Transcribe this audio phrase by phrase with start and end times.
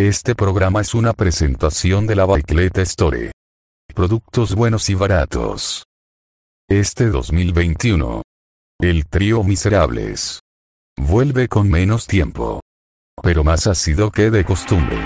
[0.00, 3.32] Este programa es una presentación de la Bicicleta Store.
[3.94, 5.84] Productos buenos y baratos.
[6.70, 8.22] Este 2021.
[8.80, 10.40] El trío Miserables.
[10.96, 12.62] Vuelve con menos tiempo.
[13.22, 14.96] Pero más ácido que de costumbre.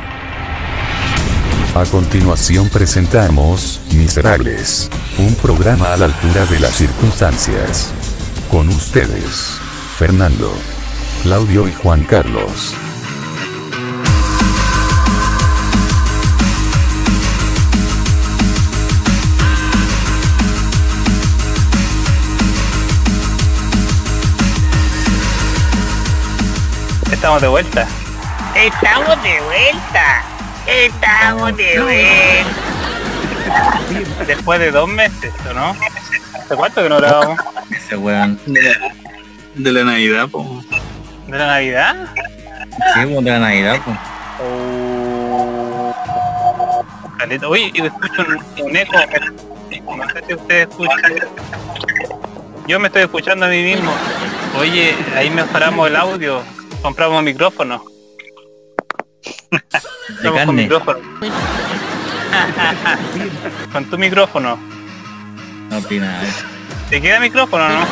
[1.74, 4.88] A continuación presentamos, Miserables.
[5.18, 7.92] Un programa a la altura de las circunstancias.
[8.48, 9.58] Con ustedes,
[9.96, 10.52] Fernando,
[11.24, 12.76] Claudio y Juan Carlos.
[27.24, 27.88] Estamos de vuelta.
[28.54, 30.22] Estamos de vuelta.
[30.66, 32.50] Estamos de vuelta.
[34.26, 35.74] Después de dos meses, ¿o no?
[36.34, 37.38] ¿Hace cuánto que no grabamos?
[37.70, 38.38] Ese weón.
[38.44, 38.76] De,
[39.54, 40.62] de la Navidad, po.
[41.26, 41.96] ¿De la Navidad?
[42.92, 43.96] Sí, de la Navidad, pues.
[44.42, 45.94] Oh.
[47.16, 47.48] Caleta.
[47.48, 48.98] Uy, y escucho un, un eco.
[49.96, 51.14] No sé si ustedes escuchan.
[52.68, 53.94] Yo me estoy escuchando a mí mismo.
[54.58, 56.42] Oye, ahí mejoramos el audio.
[56.84, 57.82] Compramos micrófono.
[59.50, 60.52] De Estamos con carne.
[60.64, 60.98] micrófono.
[63.72, 64.58] con tu micrófono.
[65.70, 66.28] No opina nada.
[66.90, 67.86] ¿Te queda micrófono no?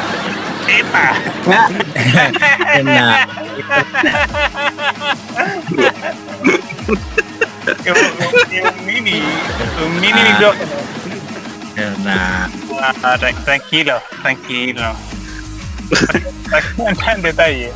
[0.69, 1.15] ¡Epa!
[7.63, 9.23] Un, mini,
[9.87, 10.33] un mini Ah.
[10.33, 10.71] micrófono.
[12.05, 12.51] Nada.
[13.03, 14.95] Ah, tra- tranquilo, tranquilo.
[17.09, 17.73] En detalle.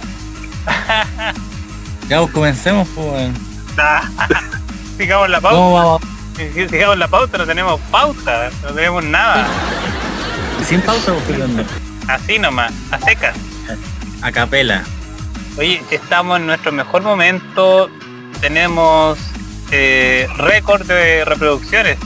[2.08, 3.30] Ya, pues comencemos, pues,
[4.96, 6.06] Sigamos la pauta.
[6.36, 9.46] Si- Sigamos la pauta, no tenemos pauta, no tenemos nada.
[10.66, 11.38] Sin pausa, pues.
[12.08, 13.36] Así nomás, a secas.
[14.22, 14.82] A capela.
[15.58, 17.90] Oye, estamos en nuestro mejor momento.
[18.40, 19.18] Tenemos
[19.70, 21.98] eh, récord de reproducciones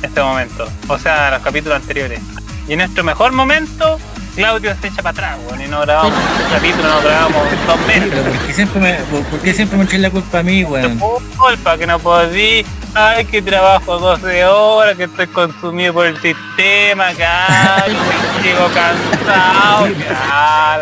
[0.00, 0.68] en este momento.
[0.88, 2.20] O sea, los capítulos anteriores.
[2.66, 3.98] Y en nuestro mejor momento,
[4.34, 8.08] Claudio se echa para atrás, weón, y no grabamos un capítulo, no grabamos dos meses.
[8.10, 10.64] Pero ¿por qué siempre me, por, por qué siempre me echáis la culpa a mí,
[10.64, 10.98] weón?
[10.98, 17.12] culpa que no podí, ay que trabajo 12 horas, que estoy consumido por el sistema,
[17.14, 17.96] que ay,
[18.42, 20.78] que llego cansado, que ah,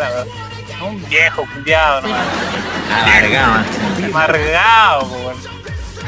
[0.83, 2.19] un viejo culiado nomás,
[2.91, 3.63] Alargado.
[4.05, 5.37] amargado, po, weón.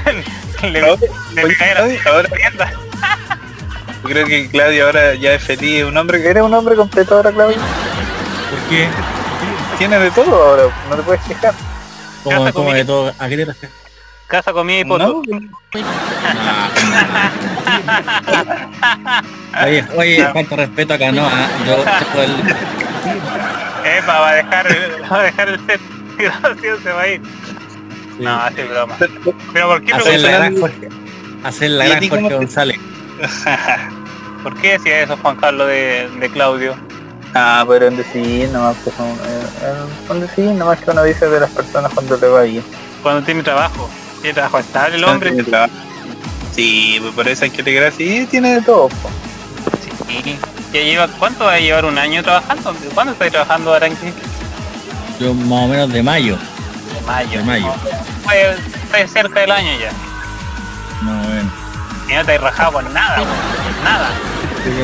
[0.63, 2.71] le, le la ahora- tienda.
[4.05, 7.15] Yo creo que Claudio ahora ya es feliz, un hombre que eres un hombre completo
[7.15, 7.57] ahora, Claudio.
[7.57, 8.87] ¿Por qué?
[9.79, 11.53] Tienes de todo ahora, no te puedes quejar.
[12.23, 13.13] Como, Casa de todo.
[13.17, 13.77] ¿A qué te refieres?
[14.27, 15.23] Casa, comida y poto.
[15.23, 15.41] No,
[19.53, 21.25] Ah, Oye, oye, falta respeto acá, no.
[21.25, 22.31] ah, Yo el.
[23.97, 24.67] Epa, va a dejar,
[25.11, 25.81] va a dejar el set.
[26.17, 27.21] Gracias, se va a ir.
[28.19, 28.95] No, así es broma.
[28.99, 30.89] Pero ¿por qué Hacer la gran Jorge.
[31.43, 32.79] Hacer la ¿Y a gran cómo Jorge González.
[34.43, 36.75] ¿Por qué decía eso Juan Carlos de, de Claudio?
[37.33, 41.27] Ah, pero en decir nomás, pues, son, eh, eh, en decir nomás que uno dice
[41.27, 42.63] de las personas cuando le va bien.
[43.03, 43.89] Cuando tiene trabajo.
[44.21, 45.31] Tiene trabajo estable el hombre.
[45.31, 45.73] Tiene trabajo.
[46.53, 48.87] Sí, pues por eso hay que te quedar así, tiene de todo.
[48.87, 49.09] po.
[50.07, 50.39] Sí.
[50.71, 52.73] Ya lleva, ¿Cuánto va a llevar un año trabajando?
[52.93, 54.13] ¿Cuándo estáis trabajando ahora en qué?
[55.19, 56.37] Yo más o menos de mayo.
[56.37, 57.39] De mayo.
[57.39, 57.73] De mayo.
[58.23, 59.91] Pues, estáis cerca del año ya.
[62.09, 63.17] Y no te has rajado por nada,
[63.83, 64.09] nada.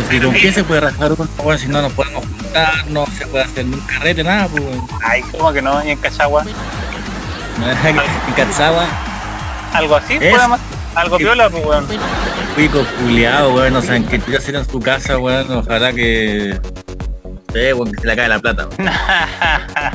[0.10, 3.26] Si con quién se puede rascar uno, bueno, si no nos podemos juntar, no se
[3.28, 4.64] puede hacer un carrete, nada, pues.
[5.04, 5.84] Ay, ¿cómo que no?
[5.84, 6.44] ¿Y en Cachagua?
[8.28, 8.86] En Catzagua,
[9.74, 10.60] Algo así, Es- podemos-
[10.96, 11.86] Algo piola, pues, weón.
[12.56, 16.60] pico culiado, weón, no saben qué tú hacer en su casa, weón, ojalá que...
[17.54, 18.68] Sí, weón, que se le cae la plata.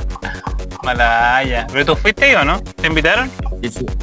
[0.83, 1.67] Malaya.
[1.73, 2.61] ¿Pero tú fuiste o no?
[2.63, 3.31] ¿Te invitaron?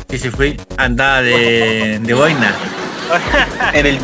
[0.09, 2.51] Y si fui, andaba de, de boina,
[3.73, 3.99] En el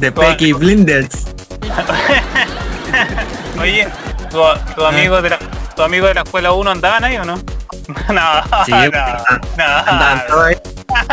[0.00, 1.26] de Pecky Blinders.
[3.60, 3.88] Oye,
[4.30, 4.40] ¿tu,
[4.74, 5.38] tu amigo de la,
[5.74, 7.36] tu amigo de la escuela 1 andaban ahí o no?
[7.36, 7.42] no,
[8.64, 8.78] Sí, no,
[9.56, 10.22] Andaban no.
[10.28, 10.56] todos ahí,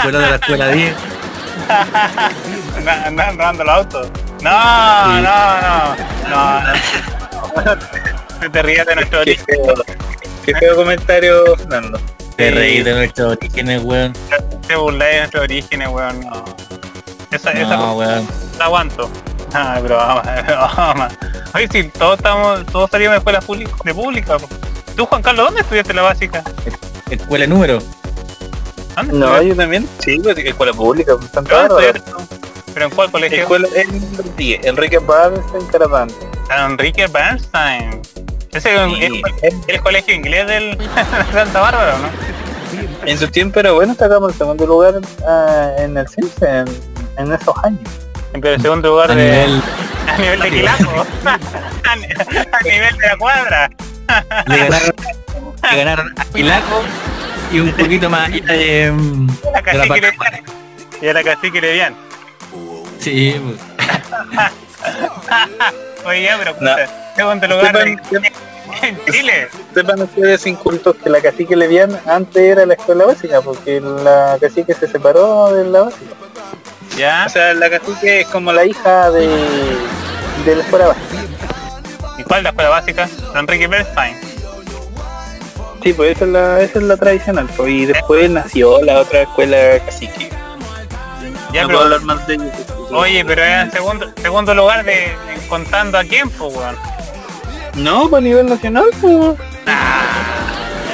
[0.01, 0.96] fuera de la escuela 10.
[2.78, 4.08] Andaban andaban robando los autos.
[4.41, 5.22] No, Sí.
[5.22, 5.96] no, no,
[6.29, 6.61] no,
[8.41, 8.52] no.
[8.52, 9.46] Te rías de nuestro origen.
[10.46, 11.99] qué feo comentario, Fernando.
[12.37, 14.14] Te reí de nuestros orígenes, weón.
[14.67, 16.20] Te burláis de nuestros orígenes, weón.
[16.22, 16.43] No.
[17.32, 18.28] Esa, esa weón.
[18.59, 19.09] la aguanto.
[19.53, 21.09] Ay, broma, broma.
[21.53, 24.37] Oye, si todos estamos, todos salimos de escuelas públicas, de pública.
[24.96, 26.43] Tú, Juan Carlos, ¿dónde estudiaste la básica?
[27.09, 27.79] Escuela número.
[28.96, 29.47] ¿Dónde No, estudiaste?
[29.49, 29.90] yo también.
[29.99, 32.38] Sí, pues escuela pública, pues, están ¿Dónde todas estudiaste tú?
[32.73, 33.41] ¿Pero en cuál colegio?
[33.43, 34.02] Escuela en
[34.38, 36.09] sí, Enrique en Carapán.
[36.49, 38.02] San Enrique Bernstein.
[38.55, 38.75] Ese
[39.41, 40.78] es el, colegio inglés del
[41.34, 42.09] Santa Bárbara, ¿o ¿no?
[43.05, 44.96] En su tiempo era bueno, sacamos el segundo lugar
[45.28, 47.81] ah, en el Simpson en, en esos años.
[48.34, 49.61] Pero el segundo lugar A de, nivel,
[50.07, 51.05] a nivel de Quilaco.
[51.25, 53.69] a, ni- a nivel de la cuadra.
[54.47, 54.93] le ganaron,
[55.72, 56.81] le ganaron a Pilaco
[57.52, 58.93] y un poquito más allá de,
[59.63, 60.43] la.
[61.02, 61.96] Y a la cacique Levian.
[62.99, 63.57] Sí, pues.
[66.05, 66.75] Oye, ya, pero No.
[67.16, 67.85] segundo lugar
[68.87, 69.47] en Chile.
[69.73, 74.73] sepan ustedes incultos que la cacique Levian antes era la escuela básica, porque la cacique
[74.73, 76.14] se separó de la básica.
[76.97, 77.26] ¿Ya?
[77.26, 79.28] O sea, la cacique es como la hija de,
[80.46, 81.23] de la escuela básica.
[82.17, 83.09] ¿Y cuál es la escuela básica?
[83.28, 84.16] Don Enrique Bernstein.
[85.84, 87.47] Sí, pues esa es la, esa es la tradicional.
[87.55, 90.29] pues, y después nació la otra escuela cacique.
[91.53, 92.47] Ya, no pero- puedo hablar más de ellos.
[92.91, 95.14] Oye, pero era en segundo, segundo lugar de
[95.49, 96.76] contando a quién, pues, weón.
[97.76, 99.14] No, pues a nivel nacional, pues.
[99.16, 99.36] En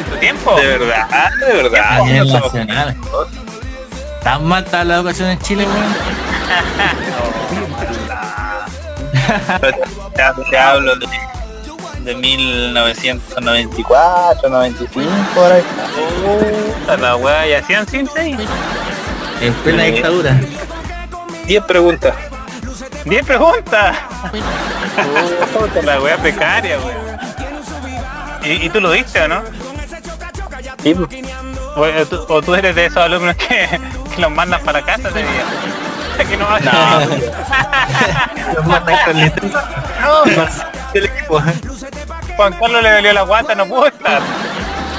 [0.10, 0.56] tu tiempo.
[0.56, 1.07] De verdad,
[1.39, 2.00] de verdad.
[2.00, 2.95] a nivel no nacional.
[4.24, 5.92] ¿Tan mal está la educación en Chile, weón?
[10.18, 11.07] Ya te hablo de,
[12.04, 15.63] de 1994, 95, por ahí.
[16.81, 18.42] Puta la weá, ¿y hacían Simpsons?
[19.42, 20.38] En plena dictadura.
[21.45, 22.13] 10 preguntas.
[23.06, 23.98] 10 preguntas.
[25.83, 27.19] La weá precaria, weón.
[28.44, 29.42] ¿Y, ¿Y tú lo diste o no?
[30.83, 30.95] Sí.
[31.75, 33.80] O, o tú, o tú eres de esos alumnos que,
[34.15, 35.27] que los mandan para casa ese día.
[36.30, 37.00] Que no, No,
[38.56, 39.63] Los mandan con licencia.
[40.01, 40.24] no,
[40.94, 41.42] El equipo.
[42.36, 44.21] Juan Carlos le dolió la guata, no pudo estar.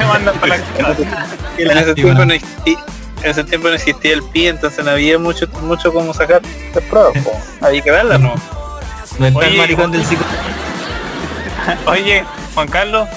[0.00, 1.26] Me mandan para la casa.
[1.58, 1.70] No
[2.34, 2.78] existía.
[3.22, 6.42] En ese tiempo no existía el PI, entonces no había mucho mucho como sacar
[6.74, 7.12] las pruebas.
[7.22, 7.32] po.
[7.60, 8.34] Había que darlas, ¿no?
[9.18, 10.24] No está el Oye, maricón del psico.
[11.86, 12.24] Oye,
[12.54, 13.08] Juan Carlos,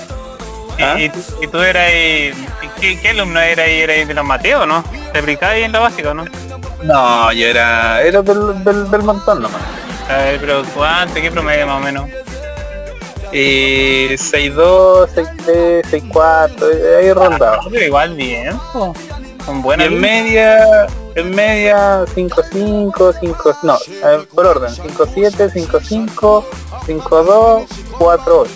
[0.78, 1.00] ¿y, ¿Ah?
[1.00, 1.12] y,
[1.42, 1.90] y tú eras
[2.80, 3.80] ¿qué, qué alumno eras ahí?
[3.81, 4.84] ¿Eras de los Mateos, no?
[5.12, 6.25] ¿Te aplicabas ahí en la básica, no?
[6.84, 9.62] No, yo era, era del, del, del montón nomás.
[10.10, 11.16] A ver, pero ¿cuánto?
[11.16, 12.06] ¿Qué promedio más o menos?
[13.31, 15.07] Eh, 6-2,
[15.46, 15.81] 6-3,
[16.12, 17.57] 6-4, eh, ahí rondaba.
[17.62, 18.94] Ah, pero igual bien, po.
[19.45, 19.88] Son Y buenas.
[19.88, 26.44] en media, en media 5-5, 5, no, a ver, por orden, 5-7, 5-5,
[26.88, 27.68] 5-2,
[28.00, 28.47] 4-8.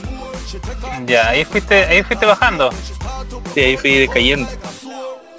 [1.06, 2.70] Ya, ahí fuiste, ahí fuiste bajando.
[3.54, 4.50] Sí, ahí fui decayendo.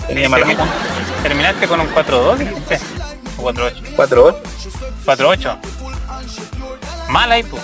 [0.07, 0.67] Tenía mala Termi-
[1.23, 2.79] Terminaste con un 4-2, dijiste.
[3.39, 3.83] O 4-8.
[3.97, 4.37] 4-8.
[5.05, 5.59] 4-8.
[7.09, 7.59] Mal ahí, po.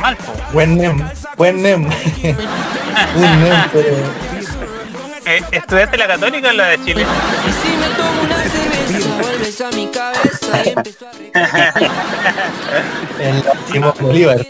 [0.00, 0.32] Mal, po.
[0.52, 1.84] Buen nem, buen nem.
[3.16, 3.96] Un nem, pero
[5.26, 7.06] Eh, ¿Estudiaste la católica o la de Chile?
[7.48, 11.10] Y si me tomo una cerveza, vuelves a mi cabeza y empiezo a
[13.20, 13.42] en
[13.72, 14.38] Simón Bolívar.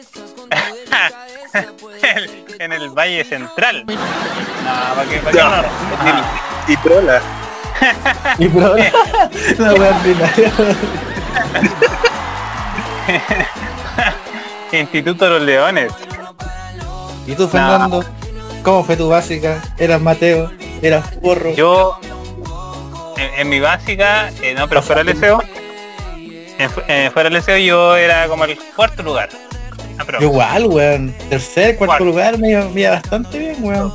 [2.59, 3.85] En el Valle Central.
[3.87, 3.95] No,
[4.95, 5.19] ¿para qué?
[5.19, 5.45] ¿Para qué no?
[5.45, 5.65] Ah,
[6.69, 7.21] Y prola.
[8.39, 8.77] Y pero
[9.59, 10.01] la wea.
[14.73, 15.93] Instituto de los Leones.
[17.27, 18.05] ¿Y tú, Fernando?
[18.65, 19.63] ¿Cómo fue tu básica?
[19.79, 20.51] ¿Eras Mateo?
[20.83, 21.55] ¿Eras porro?
[21.55, 21.99] Yo,
[23.17, 25.41] en, en mi básica, eh, no, pero fuera del liceo,
[26.59, 29.29] en eh, fuera del liceo yo era como el cuarto lugar.
[29.99, 31.15] Ah, Yo igual, weón.
[31.29, 32.05] Tercer, cuarto Cuarto.
[32.07, 33.93] lugar, me iba, me iba bastante bien, weón.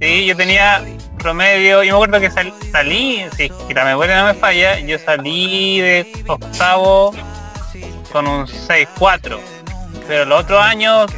[0.00, 0.80] Sí, yo tenía
[1.18, 4.96] promedio, yo me acuerdo que sal- salí, si si la memoria no me falla, yo
[4.98, 7.12] salí de octavo
[8.12, 9.38] con un 6-4.
[10.06, 11.10] Pero los otros años,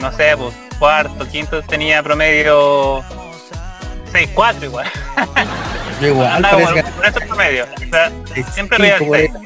[0.00, 3.04] no sé, pues cuarto, quinto tenía promedio
[4.12, 4.90] 6-4 igual.
[6.00, 7.68] Igual, parece con que con esos promedios.
[7.76, 8.10] O sea,
[8.52, 9.42] siempre arriba por del ahí.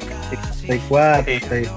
[0.67, 1.41] Seis, cuatro, Sí.
[1.47, 1.69] seis.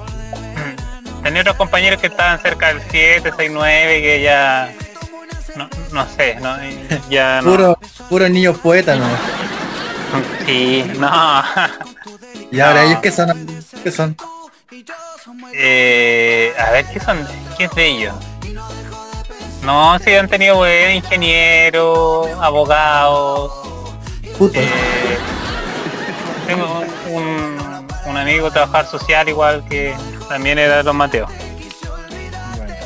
[1.22, 4.72] Tenía otros compañeros que estaban cerca del 7, 6, 9, que ya...
[5.56, 6.56] No, no sé, no,
[7.10, 7.50] ya no.
[7.50, 9.06] Puro, puro niños poetas, ¿no?
[10.46, 11.42] Sí, no.
[12.50, 12.88] Y ahora No.
[12.88, 13.46] ellos que son,
[13.82, 14.16] que son.
[15.52, 17.26] Eh, a ver, ¿qué son?
[17.58, 18.14] ¿Qué es de ellos?
[19.68, 23.52] No, sí han tenido buen ingenieros, abogados.
[24.54, 25.18] Eh,
[26.46, 29.94] tengo un, un amigo trabajador social igual que
[30.26, 31.30] también era de los Mateos.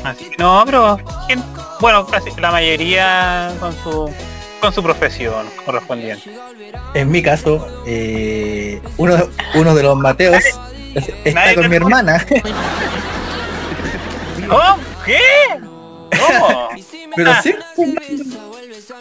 [0.03, 0.99] Así que no, pero
[1.79, 4.13] bueno, casi la mayoría con su
[4.59, 6.35] con su profesión correspondiente.
[6.95, 10.35] En mi caso, eh, uno, uno de los Mateos
[10.95, 12.25] es- está con mi hermana.
[14.49, 14.77] ¿Cómo?
[15.05, 15.17] ¿Qué?
[16.19, 16.69] ¿Cómo?
[17.15, 17.55] Pero sí,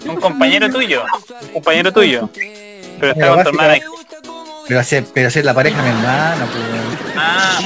[0.06, 1.04] Un compañero tuyo,
[1.46, 2.28] un compañero tuyo.
[3.00, 3.74] Pero está con tu hermana.
[4.68, 7.14] pero hacer, pero hacer la pareja mi hermana, pues.
[7.16, 7.58] Ah,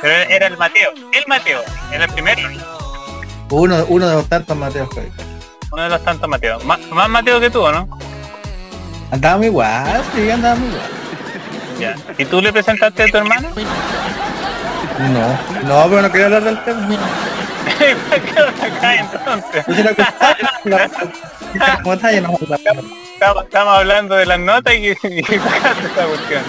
[0.00, 1.60] pero era el Mateo, el Mateo,
[1.92, 2.48] era el primero,
[3.50, 5.12] Uno, uno de los tantos Mateos que hay.
[5.72, 6.64] uno de los tantos Mateos.
[6.64, 7.88] Má- más Mateo que tú, ¿o ¿no?
[9.10, 10.88] Andábamos igual, sí, andábamos igual.
[11.80, 11.96] Ya.
[12.18, 13.48] ¿Y tú le presentaste a tu hermano?
[14.98, 15.28] No,
[15.66, 16.88] no, pero no quería hablar del tema.
[23.14, 26.42] Estamos, estamos hablando de las notas y, y sacaste esa cuestión.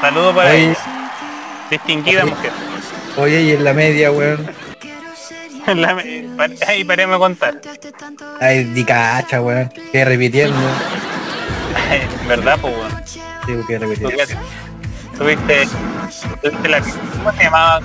[0.00, 0.78] Saludos para Oye, ella.
[1.70, 2.52] Distinguida mujer.
[3.16, 4.50] oye, y en la media, weón.
[5.66, 5.96] La,
[6.36, 7.60] pare- ahí paremos de contar.
[8.40, 9.70] Ay, di cacha, weón.
[9.92, 10.56] Que repitiendo.
[12.28, 13.02] ¿Verdad, pues, weón?
[13.46, 14.24] Digo que repitiendo.
[15.16, 15.68] Tuviste, tuviste,
[16.42, 16.80] tuviste la...
[16.80, 17.80] ¿Cómo se llamaba?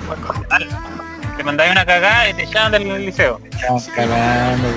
[1.40, 3.40] Te mandabas una cagada y te echaban del liceo.
[3.50, 4.68] Estamos cagando,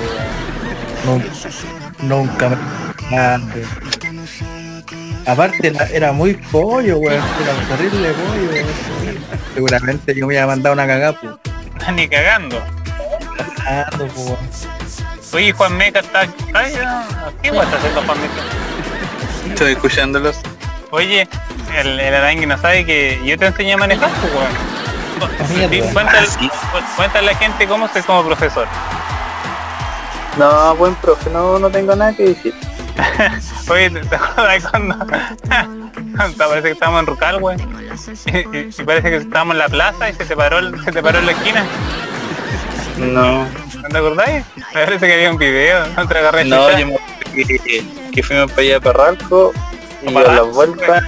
[1.05, 1.25] weón.
[1.99, 2.57] Nunca, nunca me
[3.09, 3.55] cagando.
[5.25, 7.21] Aparte era, muy pollo, weón.
[7.41, 8.67] Era terrible pollo, weón.
[9.53, 11.33] Seguramente yo me iba a mandar una cagada, pues.
[11.93, 12.63] Ni cagando.
[13.57, 14.37] Cagando, weón.
[15.33, 16.27] Oye, Juan Meca está...
[16.27, 18.41] ¿Qué está haciendo Juan Meca?
[19.49, 20.37] Estoy escuchándolos.
[20.91, 21.27] Oye,
[21.77, 24.82] el, el arangui no sabe que yo te enseñé a manejar, pues, weón.
[25.47, 26.49] Sí, Cuéntale, cu-
[26.95, 28.67] cuéntale a la gente cómo soy como profesor.
[30.37, 32.53] No, buen profe, no, no tengo nada que decir.
[33.69, 34.95] Oye, ¿te, acuerdas cuando,
[36.15, 37.57] cuando parece que estábamos en Rucal, güey?
[38.27, 41.01] Y, y- y parece que estábamos en la plaza y se te paró, se te
[41.03, 41.65] paró en la esquina.
[42.97, 43.43] No,
[43.81, 44.45] ¿No te acordáis?
[44.55, 48.23] Me parece que había un video, no te agarré no, yo me acuerdo que, que
[48.23, 49.51] fuimos para allá para Ralco
[50.07, 51.01] y ¿A a la vuelta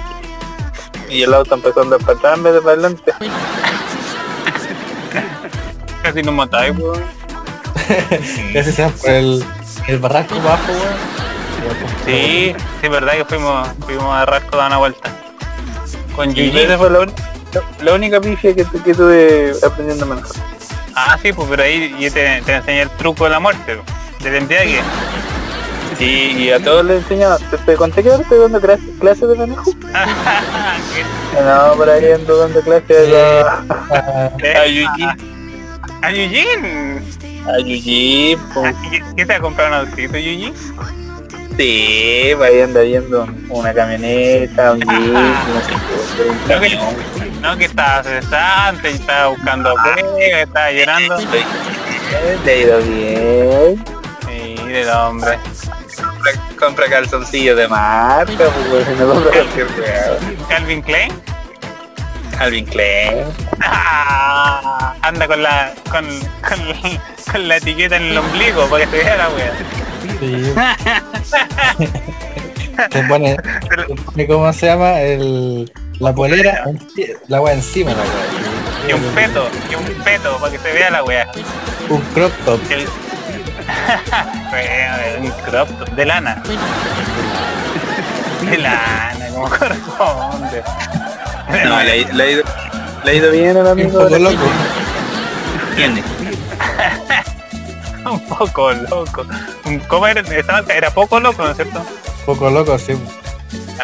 [1.09, 3.13] y el auto empezó a andar para atrás en vez de para adelante.
[6.05, 6.75] Casi nos matáis.
[8.53, 9.43] Ese sea por el,
[9.87, 11.15] el barranco bajo, weón.
[12.05, 15.09] Sí, sí, verdad que fuimos, fuimos a Rasco a dar una vuelta.
[16.15, 16.59] Con Gigi.
[16.59, 17.07] esa fue la,
[17.83, 20.31] la única pifia que, que tuve aprendiendo a manejar.
[20.95, 23.79] Ah, sí, pues pero ahí yo te, te enseñé el truco de la muerte,
[24.21, 24.81] del embriague.
[25.99, 29.35] Y, y a todos les enseñaba, ¿te, conté que ahora estoy dando clases clases de
[29.35, 29.71] manejo?
[31.35, 35.34] No, por ahí ando dando clases a, a.
[36.01, 37.01] ¿A Eugene?
[37.47, 38.75] A Yuji, pues.
[39.15, 40.53] ¿Qué, te ha comprado un autito, Yuji?
[41.57, 46.79] Sí, ahí anda viendo una camioneta, un jeep, no sé qué,
[47.41, 49.73] No, que, estaba cesante estaba buscando
[50.17, 51.17] pega, estaba llorando.
[52.43, 53.85] Le ha ido bien.
[54.65, 55.39] Mire el hombre.
[55.95, 59.67] Compra, compra calzoncillos de marca, pues no compra cualquier.
[60.49, 61.34] Calvin Klein.
[62.37, 63.23] Calvin Klein.
[63.61, 66.05] Ah, anda con la con,
[66.47, 66.59] con,
[67.31, 69.53] con la etiqueta en el ombligo para que se vea la wea.
[70.19, 70.53] Sí.
[72.91, 74.99] se pone, se pone, ¿cómo se llama?
[75.01, 76.65] El, la polera,
[77.27, 78.03] la weá encima, la
[78.87, 78.95] Y weá.
[78.95, 81.27] un peto, y un peto para que se vea la wea.
[81.89, 82.59] Un crop top.
[82.69, 82.87] El...
[84.53, 86.43] Wea, un crop top de lana.
[88.41, 90.63] De lana, como corresponde.
[91.49, 92.43] No, le, ha- le ha ido,
[93.03, 93.91] le ha ido bien al Un amigo.
[93.91, 94.43] poco de la- loco.
[95.75, 96.03] Tiene.
[98.05, 99.25] un poco loco.
[99.65, 100.21] Un- ¿Cómo era?
[100.21, 101.79] Esa marca era poco loco, ¿no es cierto?
[101.79, 102.93] Un poco loco, sí.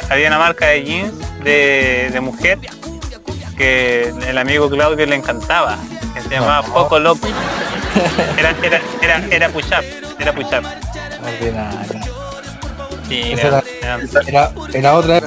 [0.10, 1.14] Había una marca de jeans
[1.44, 2.60] de, de mujer
[3.58, 5.78] que el amigo Claudio le encantaba,
[6.14, 7.28] que se llamaba Poco Loco.
[8.38, 9.84] Era, era, era, era push up,
[10.20, 10.66] era push up.
[11.24, 12.02] Ordinaria.
[13.08, 15.22] Sí, era- era- Era, era otra.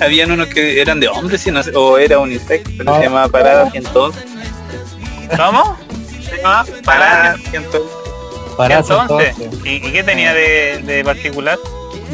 [0.00, 2.96] Habían unos que eran de hombres sí, no sé, o era unisex, pero No.
[2.98, 4.18] se llamaba Parada 111.
[5.36, 5.76] ¿Cómo?
[6.22, 7.78] Se llamaba Parada Parada 111.
[8.56, 9.34] Para entonces.
[9.64, 11.58] ¿Y, y qué tenía de, de particular?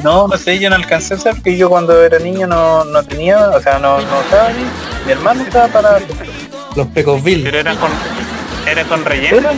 [0.02, 3.02] No, no sé, yo no alcancé a hacer porque yo cuando era niño no, no
[3.02, 4.64] tenía, o sea, no, no estaba ni.
[5.05, 5.99] Mi hermano estaba para.
[6.76, 7.43] Los Pecosville.
[7.45, 7.90] Pero era con
[8.67, 9.49] era con relleno.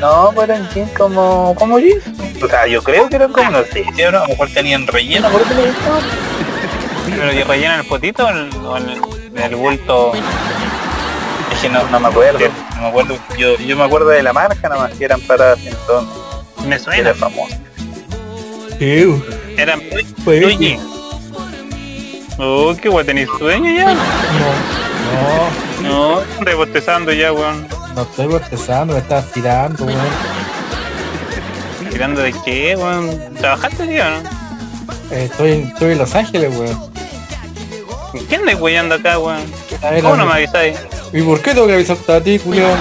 [0.00, 1.54] No, pues eran jeans como.
[1.56, 2.02] como jeans.
[2.42, 5.28] O sea, yo creo que eran como, no sé, si a lo mejor tenían relleno,
[5.28, 5.50] por eso.
[7.06, 9.00] Pero que rellenan el potito o el, o el,
[9.42, 10.12] el bulto.
[11.52, 12.38] Es que no, no me acuerdo,
[12.76, 15.52] no me acuerdo, yo, yo me acuerdo de la marca nada más, que eran para
[15.54, 16.08] entonces,
[16.66, 17.00] Me suena.
[17.10, 17.54] era famoso.
[18.78, 19.22] Ew.
[19.58, 19.82] Eran
[20.24, 20.82] Pues, jeans.
[22.38, 23.92] Oh, qué guay, tenéis sueño ya.
[25.82, 27.66] No, No, estoy bostezando ya, weón.
[27.94, 29.98] No, estoy bostezando, me estás tirando, weón.
[31.90, 33.34] ¿Tirando de qué, weón?
[33.38, 34.16] ¿Trabajaste, tío, no?
[35.10, 36.90] Eh, estoy, en- estoy en Los Ángeles, weón.
[38.28, 39.42] ¿Quién andáis weyando acá, weón?
[40.02, 40.76] ¿Cómo no me avisáis?
[41.12, 42.74] ¿Y por qué tengo que avisarte a ti, culiao?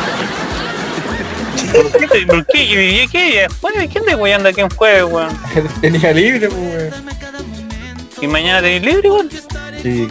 [1.74, 2.26] ¿Por qué?
[2.26, 2.64] ¿Por qué?
[3.04, 3.48] ¿Y qué?
[3.62, 5.30] Bueno, ¿quién andáis weyando aquí en jueves, weón?
[5.82, 6.60] Tenía libre, pues,
[6.94, 6.94] weón.
[8.22, 9.30] ¿Y mañana tenéis libre, weón?
[9.82, 10.08] Sí,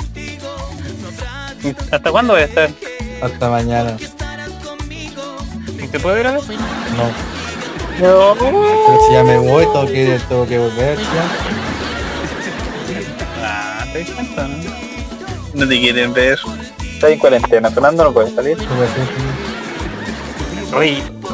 [1.90, 2.70] ¿Hasta cuándo voy a estar?
[3.20, 3.96] hasta mañana.
[5.88, 6.42] ¿Y te puedo ir a ver?
[6.96, 7.38] No.
[8.00, 11.24] No, Pero si ya me voy, tengo que, tengo que volver, ya.
[13.42, 14.56] Ah, te das cuenta, ¿no?
[15.54, 16.38] No te quieren ver.
[16.94, 17.70] está en cuarentena.
[17.70, 18.56] Fernando no puede salir.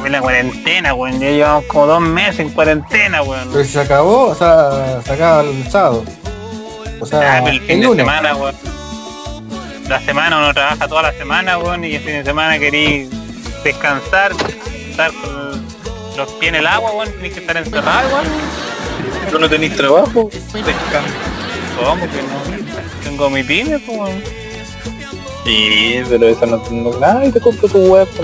[0.07, 1.19] En la cuarentena, weón.
[1.21, 3.49] Ya llevamos como dos meses en cuarentena, weón.
[3.53, 6.05] Pero si se acabó, o sea, se acaba el sábado.
[7.01, 8.07] O Ah, sea, pero el el fin de lunes.
[8.07, 8.55] semana, weón.
[9.89, 13.11] La semana uno trabaja toda la semana, weón, y el fin de semana querí
[13.65, 14.33] descansar,
[14.91, 15.65] estar con
[16.17, 18.27] los pies en el agua, weón, tenés que estar encerrado, weón.
[19.31, 20.31] ¿Tú no tenés trabajo?
[21.83, 22.65] ¿Cómo que no?
[23.03, 24.23] Tengo mi pyme, pues, weón.
[25.45, 28.09] Sí, pero eso no tengo nada y te compro tu web.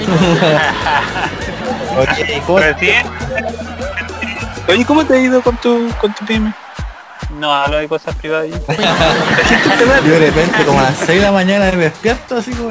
[1.99, 3.05] Oye, ¿y cómo- Recién,
[4.69, 6.53] Oye, ¿cómo te ha ido con tu, con tu pyme?
[7.39, 8.49] no hablo de cosas privadas.
[8.51, 8.57] yo.
[10.05, 12.71] Yo de repente como a las 6 de la mañana me despierto así como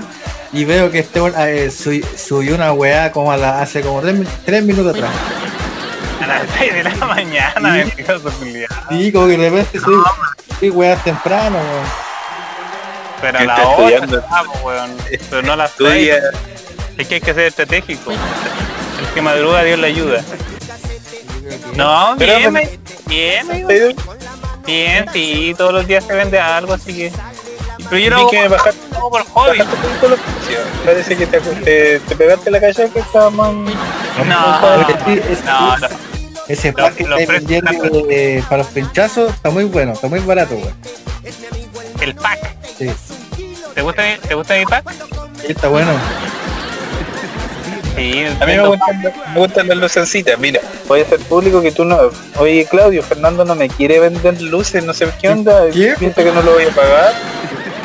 [0.53, 4.63] y veo que este eh, sub- subió una weá como a la, hace como 3,
[4.63, 5.12] minutos atrás.
[6.22, 7.84] A las 6 de la mañana,
[8.39, 8.70] culiao.
[8.91, 9.96] Y como que de repente soy,
[10.60, 12.10] soy weas temprano, weón.
[13.22, 14.08] Pero a ¿Qué la hora,
[14.63, 14.98] weón.
[15.29, 16.20] Pero no a las Estudia.
[16.32, 16.41] 6.
[16.98, 18.12] Es que hay que ser estratégico.
[18.12, 20.22] El que madruga, Dios le ayuda.
[21.75, 22.53] No, bien,
[23.08, 23.89] bien, digo.
[24.65, 27.12] Bien, sí, todos los días se vende algo, así que...
[27.89, 29.58] Pero yo hago que bajar, como por hobby.
[29.60, 30.62] bajaste un poquito los precios.
[30.86, 33.51] Parece que te, te, te pegaste la calle que estaba más...
[33.51, 34.77] No, no,
[35.81, 35.88] no.
[36.48, 37.72] Ese pack que está vendiendo
[38.10, 40.74] eh, para los pinchazos está muy bueno, está muy barato, weón.
[42.01, 42.39] El pack.
[42.77, 42.89] Sí,
[43.75, 44.84] ¿Te gusta, mi- ¿Te gusta mi pack?
[45.41, 45.91] sí, está bueno.
[47.96, 49.01] Sí, A mí me gustan,
[49.34, 51.98] me gustan las lucecitas, mira, voy a hacer público que tú no...
[52.38, 55.96] Oye Claudio, Fernando no me quiere vender luces, no sé qué onda, ¿Qué?
[56.00, 57.13] piensa que no lo voy a pagar.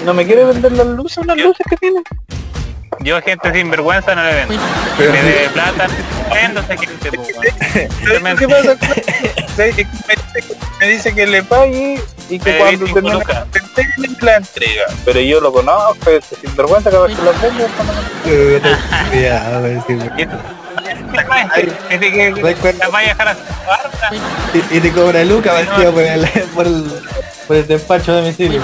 [0.04, 2.00] No me quiere vender las luces, unas luces que tiene.
[3.00, 4.54] Yo gente sin vergüenza no le vendo.
[4.96, 5.86] Pero- Me debe plata,
[6.32, 7.10] vendo esa gente.
[8.38, 8.76] ¿Qué pasa?
[9.56, 10.14] Me dice que-
[10.80, 14.82] me dice que le pague y que cuando termine la entrega, la entrega.
[15.04, 17.66] Pero yo lo conozco, este sinvergüenza cada vez que lo vendo.
[22.82, 24.10] La vaya a dejar a su barca.
[24.70, 26.84] Y, y te cobra Luca vestido por el, por el,
[27.46, 28.60] por el despacho de domicilio.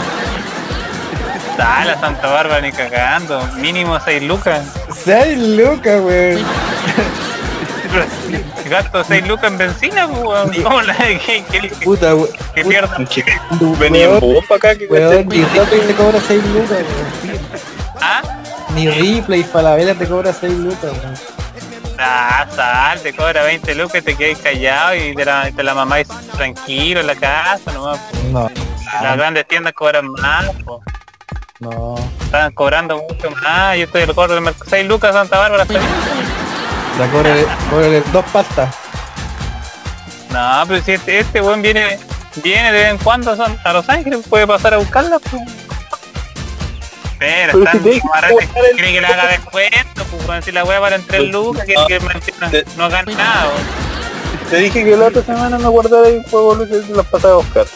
[1.60, 3.46] Da, la Santa Bárbara ni cagando.
[3.58, 4.64] Mínimo 6 lucas.
[5.04, 6.42] 6 lucas, weón.
[8.70, 10.50] Gasto 6 lucas en benzina, weón.
[10.62, 12.30] ¿Cómo la que, que, que, Puta, weón.
[12.54, 12.96] que pierda?
[13.78, 17.38] Venía en bus para acá que Weón, ni Ripley te cobra 6 lucas, weón.
[18.00, 18.22] ¿Ah?
[18.74, 21.14] Ni Ripley para la vela te cobra 6 lucas, weón.
[21.98, 26.08] Ah, sal, te cobra 20 lucas, te quedas callado y te la, te la mamáis
[26.38, 28.00] tranquilo en la casa, nomás.
[28.32, 28.50] No,
[29.02, 30.82] Las grandes tiendas cobran más, po.
[31.60, 31.94] No.
[32.22, 33.76] Están cobrando mucho más.
[33.76, 34.66] Yo estoy el gordo del mercado.
[34.68, 35.62] 6 lucas Santa Bárbara.
[35.62, 35.90] está bien.
[36.98, 37.34] La cobra,
[37.70, 38.74] cobra dos pastas.
[40.30, 41.98] No, pero si este, este weón viene,
[42.42, 45.42] viene de vez en cuando son- a Los Ángeles, puede pasar a buscarla, pues.
[47.18, 48.36] Pero Pero están si que buscar el-
[48.76, 52.00] quiere que le haga descuento, pues si la weá vale en 3 lucas, quiere que
[52.00, 54.50] mantenga- te- no gane nada, weón.
[54.50, 57.66] Te dije que la otra semana me guardara el juego y las pasaba a buscar.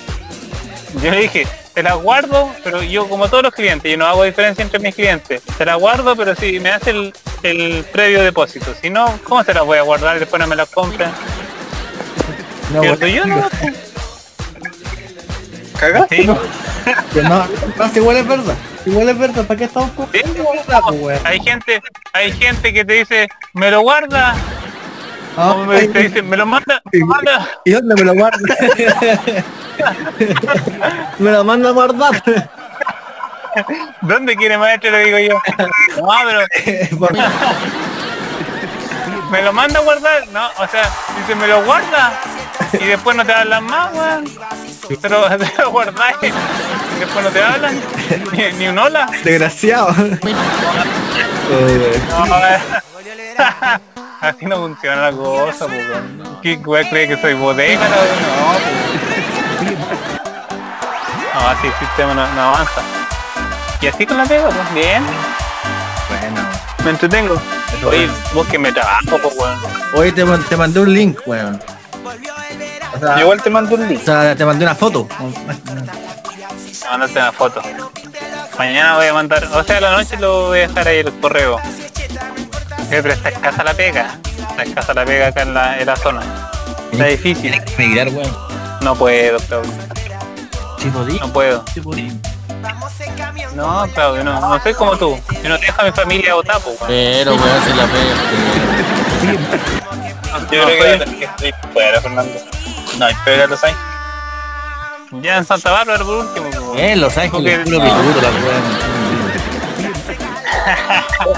[1.02, 4.22] Yo le dije, te la guardo, pero yo como todos los clientes, yo no hago
[4.22, 5.42] diferencia entre mis clientes.
[5.58, 8.72] Te la guardo, pero si me hace el, el previo depósito.
[8.80, 11.12] Si no, ¿cómo se las voy a guardar y después no me las compran?
[12.72, 12.98] No, weón.
[12.98, 13.48] Yo no.
[15.78, 16.16] ¿Cagaste?
[16.16, 16.30] Sí.
[17.12, 18.54] Que no, no, si igual es verdad.
[18.87, 20.20] Igual es verdad, ¿para qué estamos con Sí?
[21.24, 21.82] Hay gente,
[22.12, 24.34] hay gente que te dice, me lo guarda,
[25.36, 27.48] Ah, me, te dice, me lo manda, me lo manda.
[27.64, 28.38] ¿Y dónde me lo guarda?
[31.18, 32.22] me lo manda a guardar.
[34.02, 34.90] ¿Dónde quiere maestro?
[34.90, 35.40] Le digo yo.
[35.96, 36.40] No, pero
[39.30, 42.12] me lo manda a guardar, no, o sea, dice me lo guarda
[42.72, 44.24] y después no te hablan más, weón.
[45.00, 46.30] Pero te lo guardáis y
[47.00, 47.80] después no te hablan,
[48.32, 49.08] ni, ni un hola.
[49.24, 49.92] Desgraciado.
[51.44, 51.50] No.
[54.24, 55.84] Así no funciona la cosa, pues.
[56.42, 57.87] ¿Qué weón cree que soy bodega?
[57.88, 59.78] No, no, pues.
[61.34, 62.80] No, así el sistema no, no avanza.
[63.80, 65.02] Y así con la pega, pues, bien.
[66.08, 66.40] Bueno.
[66.84, 67.40] Me entretengo.
[67.87, 69.58] Oye, vos que me trabajo, pues, weón.
[69.94, 71.60] Hoy te, te mandé un link, weón.
[72.94, 74.00] O sea, Yo igual te mando un link.
[74.00, 75.06] o sea, te mandé una foto.
[76.90, 77.60] Mándate una foto.
[78.56, 81.12] Mañana voy a mandar, o sea, a la noche lo voy a dejar ahí el
[81.20, 81.58] correo.
[82.88, 84.18] Sí, pero está escasa la pega.
[84.50, 86.22] Está escasa la pega acá en la, en la zona.
[86.92, 87.50] Está difícil.
[87.50, 88.36] Tienes que migrar, weón.
[88.82, 89.70] No puedo, Claudio.
[90.78, 91.18] Sí, podí.
[91.18, 91.64] No puedo.
[91.72, 92.12] Sí, podí.
[93.54, 94.40] No, Claudio, no.
[94.40, 95.18] No soy como tú.
[95.42, 96.76] Yo no te dejo a mi familia votar, pues.
[96.80, 96.88] weón.
[96.88, 98.14] Pero, weón, si la pega.
[100.50, 102.32] Yo creo que, que estoy fuera, Fernando.
[102.98, 103.84] No, hay pega Los Ángeles.
[105.22, 106.50] Ya en Santa Bárbara por último.
[106.50, 106.74] po.
[106.76, 108.30] Eh, Los Ángeles, Porque- puro pituto, la.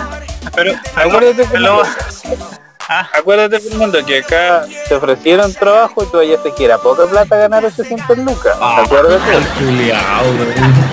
[0.55, 1.83] Pero acuérdate, Fernando,
[2.89, 7.37] Ah, acuérdate, Fernando, que acá te ofrecieron trabajo y tú allá te quiera poca plata
[7.37, 8.57] ganar 800 lucas.
[8.61, 8.85] Ah.
[8.85, 10.86] Acuérdate.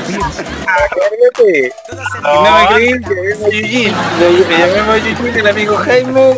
[2.22, 3.94] No me llamemos a Eugene.
[4.20, 6.38] Le- Le llamemos a Eugene, el amigo Jaime.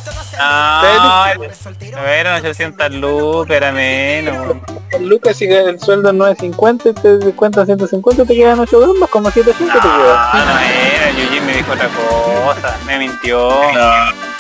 [1.36, 4.58] no, no eran 800 lucas, era menos.
[5.00, 9.10] Lucas, si el sueldo no es 50 y te descuentan 150, te quedan 8 gambas,
[9.10, 9.98] como 700 te quedan.
[9.98, 13.50] No, no era, Eugene me dijo otra cosa, me mintió.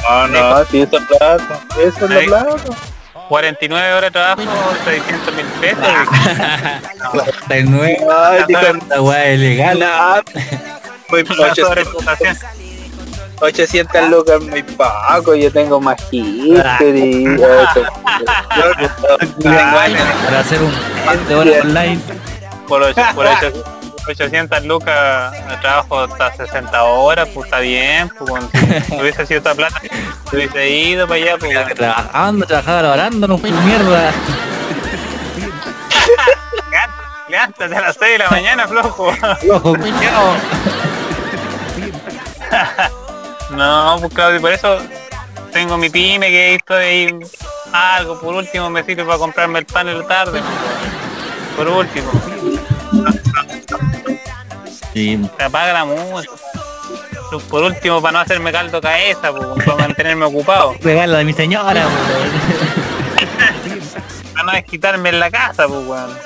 [0.10, 1.60] No, no, si eso es plata.
[1.80, 2.58] Eso es la plata.
[3.30, 4.52] 49 horas de trabajo,
[4.86, 5.80] 600 mil pesos.
[7.12, 9.80] 49 horas de legal.
[11.10, 12.38] Muy sobreexplotación.
[13.42, 17.74] 800 lucas muy poco, yo tengo magister y ah.
[17.74, 17.84] eso.
[20.26, 22.00] Para hacer un de online.
[22.68, 22.82] Por
[24.08, 29.82] 800 lucas trabajo hasta 60 horas, pues está bien, pues si hubiese sido esta plata,
[30.32, 31.76] hubiese ido para allá, pues.
[31.76, 34.12] Trabajando, trabajando, orando, no fue mierda.
[37.28, 39.14] levántate a las 6 de la mañana, flojo.
[39.52, 40.36] Ojo, culiao.
[43.52, 44.80] No, pues Claudio, por eso
[45.54, 47.20] tengo mi pyme que estoy ahí,
[47.72, 50.42] algo, por último me sirve para comprarme el pan en la tarde.
[51.56, 52.12] Por último,
[54.96, 56.34] Sí, se apaga la música.
[57.50, 60.74] Por último, para no hacerme caldo cabeza, para mantenerme ocupado.
[60.82, 62.30] regalo de mi señora, weón.
[64.34, 66.18] Para no desquitarme en la casa, pues, weón.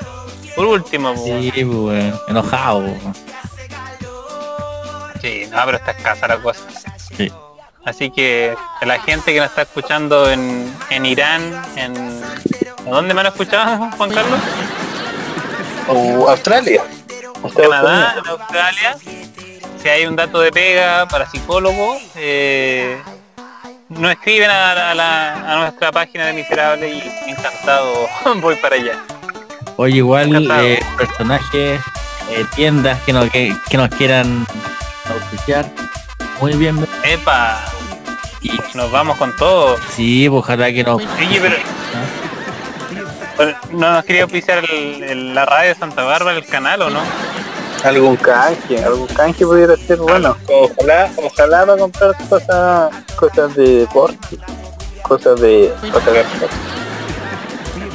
[0.54, 1.24] Por último, pues.
[1.24, 2.20] Sí, pues, weón.
[2.28, 3.14] Enojado, weón.
[5.20, 6.60] Sí, no, pero está escasa la cosa.
[7.16, 7.32] Sí.
[7.84, 12.22] Así que a la gente que nos está escuchando en, en Irán, en...
[12.86, 14.40] ¿a ¿Dónde me han escuchado, Juan Carlos?
[15.88, 16.84] O Australia.
[17.48, 18.96] Canadá, en Australia.
[19.82, 23.00] Si hay un dato de pega para psicólogos, eh,
[23.88, 28.08] nos escriben a, la- a la- a nuestra página de Miserable y encantado
[28.40, 28.98] voy para allá.
[29.76, 31.80] Oye, igual eh, personajes,
[32.30, 34.46] eh, tiendas que, no, que, que nos quieran
[35.08, 35.64] auspiciar.
[36.40, 36.86] Muy bien.
[37.04, 37.58] Epa,
[38.42, 39.78] Y nos vamos con todo.
[39.96, 40.96] sí, pues, ojalá que nos...
[40.96, 41.56] Oye, pero...
[41.56, 42.29] pero
[43.72, 47.00] ¿No nos quería oficiar el- el- la radio de Santa Bárbara, el canal o no?
[47.84, 50.36] Algún canje, algún canje pudiera ser bueno.
[50.48, 54.36] Ojalá, ojalá va a comprar cosas, cosas de deporte,
[55.02, 56.24] cosas de, cosas de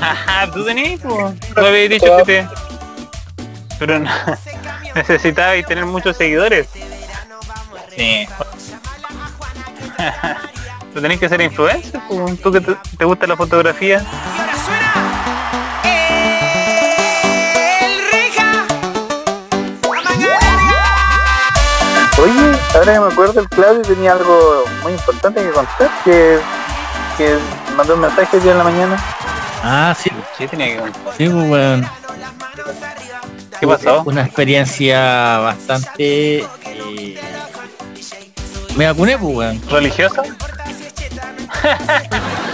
[0.02, 1.40] Ajá, tú tenías, pues.
[1.54, 2.48] Tú habías dicho que te...
[3.80, 4.10] Pero no,
[4.96, 6.68] necesitabas tener muchos seguidores.
[7.96, 8.28] Sí.
[10.94, 12.00] Tú tenés que ser influencer.
[12.42, 14.02] Tú que te, te gusta la fotografía.
[22.76, 26.40] Ahora que me acuerdo, el Claudio tenía algo muy importante que contar, que,
[27.18, 27.38] que
[27.76, 28.98] mandó un mensaje el día en la mañana.
[29.64, 31.14] Ah, sí, Sí, tenía que contar.
[31.18, 31.90] sí, pues, weón.
[33.60, 34.04] ¿Qué pasó?
[34.06, 36.40] Una experiencia bastante...
[36.40, 37.20] eh,
[38.76, 39.62] Me vacuné, pues, weón.
[39.70, 40.22] ¿Religiosa?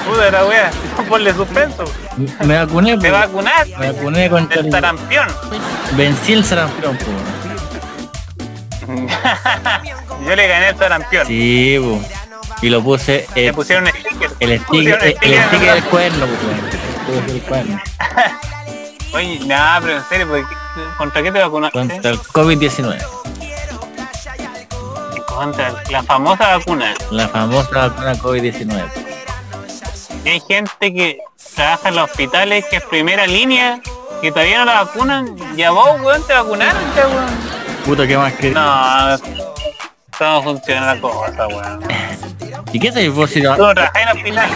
[0.07, 0.71] Puta la wea,
[1.09, 1.83] ponle suspenso.
[2.45, 3.11] Me vacuné, Te pues.
[3.11, 5.27] vacunaste Me vacuné con del sarampión.
[5.97, 7.09] Vencí el sarampión, pues.
[10.25, 11.27] Yo le gané el sarampión.
[11.27, 12.21] Sí, pues.
[12.61, 14.31] Y lo puse Le el, pusieron sticker.
[14.39, 17.31] el sticker, Pusieron el, el sticker del cuerno, pues.
[17.33, 17.81] El cuerno.
[19.13, 20.55] Oye, nada, pero en serio, porque,
[20.97, 21.77] ¿contra qué te vacunaste?
[21.77, 22.97] Contra el COVID-19.
[25.27, 26.93] Contra la famosa vacuna.
[27.09, 28.89] La famosa vacuna COVID-19.
[30.23, 31.17] Y hay gente que
[31.55, 33.81] trabaja en los hospitales que es primera línea,
[34.21, 35.35] que todavía no la vacunan.
[35.57, 37.60] Y a vos, weón, te vacunaron, ya, weón.
[37.85, 38.51] Puta, que más que.
[38.51, 39.17] No,
[40.19, 41.83] no funciona la cosa, weón.
[42.73, 43.57] ¿Y qué hacéis vos si no?
[43.57, 44.49] No trabajáis en hospital.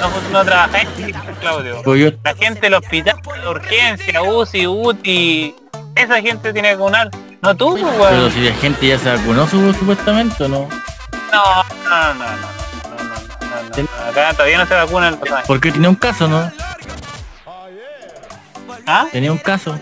[0.00, 0.88] No, no trabajáis,
[1.40, 2.18] Claudio.
[2.24, 3.16] La gente del hospital,
[3.48, 5.54] urgencia, UCI, UTI.
[5.94, 7.10] Esa gente tiene que vacunar.
[7.42, 8.08] No tú, weón.
[8.10, 10.68] Pero si la gente ya se vacunó supuestamente o no.
[11.32, 12.24] No, no, no, no.
[12.24, 13.88] no.
[14.10, 15.46] Acá todavía no se vacuna el personaje.
[15.46, 16.50] Porque tiene un caso, ¿no?
[18.86, 19.06] ¿Ah?
[19.12, 19.78] Tenía un caso.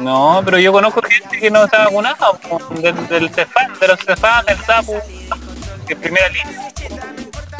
[0.00, 3.88] No, pero yo conozco gente que no se ha vacunado, po, del, del Cefam, de
[3.88, 4.94] los Cefam, del SAPU,
[5.86, 6.72] de primera línea.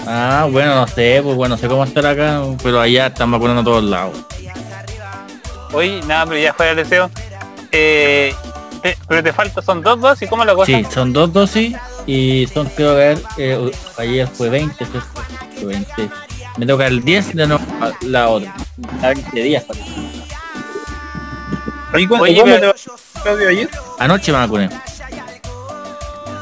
[0.07, 3.61] Ah, bueno, no sé, pues bueno, no sé cómo estar acá, pero allá están vacunando
[3.61, 4.19] a todos lados.
[5.73, 7.11] Oye, nada, pero ya fuera el deseo.
[7.73, 8.35] Eh,
[8.83, 10.67] te- pero te falta, son dos dosis, ¿cómo la cosa?
[10.67, 11.75] Sí, son dos dosis
[12.07, 15.01] y son, creo que eh, ayer fue 20, fue
[15.63, 16.11] 18, 20.
[16.59, 17.65] Me toca el 10 y de nuevo
[18.03, 18.55] la otra.
[19.03, 19.65] A 20 días.
[19.65, 19.91] parece.
[21.95, 23.71] Oye, ¿cu- Oye, ¿cuándo pero- te vas a Claudio ayer?
[23.99, 24.69] Anoche me vacuné.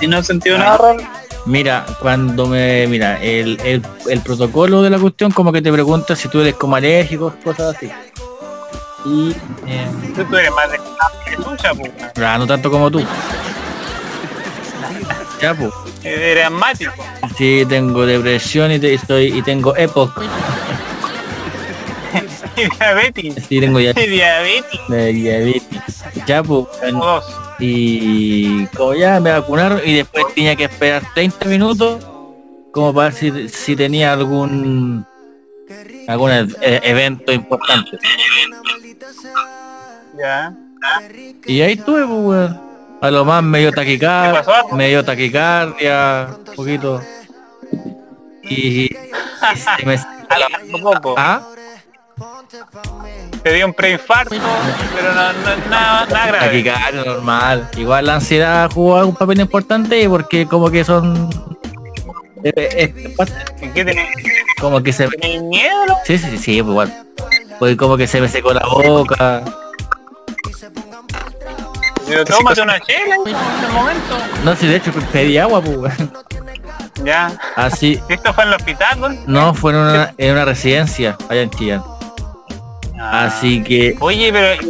[0.00, 0.96] ¿Y no has sentido nada raro?
[1.44, 2.86] Mira, cuando me.
[2.88, 6.54] Mira, el, el, el protocolo de la cuestión como que te pregunta si tú eres
[6.54, 7.90] como alérgico, cosas así.
[9.04, 9.34] Y.
[9.66, 10.78] eh, Tú, tú eres más de
[11.24, 11.90] que tuya, pues.
[12.24, 13.04] ah, no tanto como tú.
[15.40, 15.72] Pues.
[16.04, 16.92] Eres asmático.
[17.36, 20.22] Sí, tengo depresión y, te, estoy, y tengo EPOC.
[22.56, 23.34] Diabetes.
[23.48, 24.80] Sí, tengo ya Y diabetes.
[24.88, 26.04] de diabetes.
[26.26, 26.66] Ya, pues.
[26.92, 27.24] Dos.
[27.58, 32.04] Y como ya me vacunaron y después tenía que esperar 30 minutos
[32.72, 35.06] como para ver si, si tenía algún
[36.08, 37.98] algún e- evento importante.
[40.18, 40.52] Ya.
[41.46, 42.72] Y ahí estuve, pues, weón.
[43.00, 44.76] A lo más me dio ¿Qué taquicardia, pasó?
[44.76, 47.02] me dio taquicardia, un poquito.
[48.42, 48.88] Y, y
[49.78, 49.96] se me...
[51.16, 51.42] ¿Ah?
[53.42, 54.34] Te dio un preinfarto,
[54.94, 56.46] pero no, no- nada, nada grave.
[56.46, 57.68] Taquicardia normal.
[57.76, 61.30] Igual la ansiedad jugó un papel importante porque como que son...
[62.44, 63.14] eh, eh,
[63.60, 64.08] ¿En qué tenés?
[64.60, 65.86] como que se ¿Tenés miedo?
[65.86, 65.96] no?
[66.04, 67.04] Sí, sí, sí, pues igual.
[67.58, 69.42] Pues como que se me secó la boca.
[72.06, 73.28] Pero tómate una chela en
[73.64, 74.18] el momento.
[74.44, 75.94] No sé, de hecho pedí agua, pues.
[77.04, 77.32] Ya.
[77.56, 78.00] Así.
[78.08, 79.18] ¿Esto fue en el hospital, güey?
[79.26, 81.82] No, fue en una, en una residencia allá en Chillán.
[83.10, 84.62] Así que, Oye, pero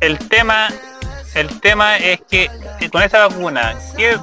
[0.00, 0.68] el tema,
[1.34, 2.50] el tema es que
[2.90, 4.16] con esa vacuna, ¿qué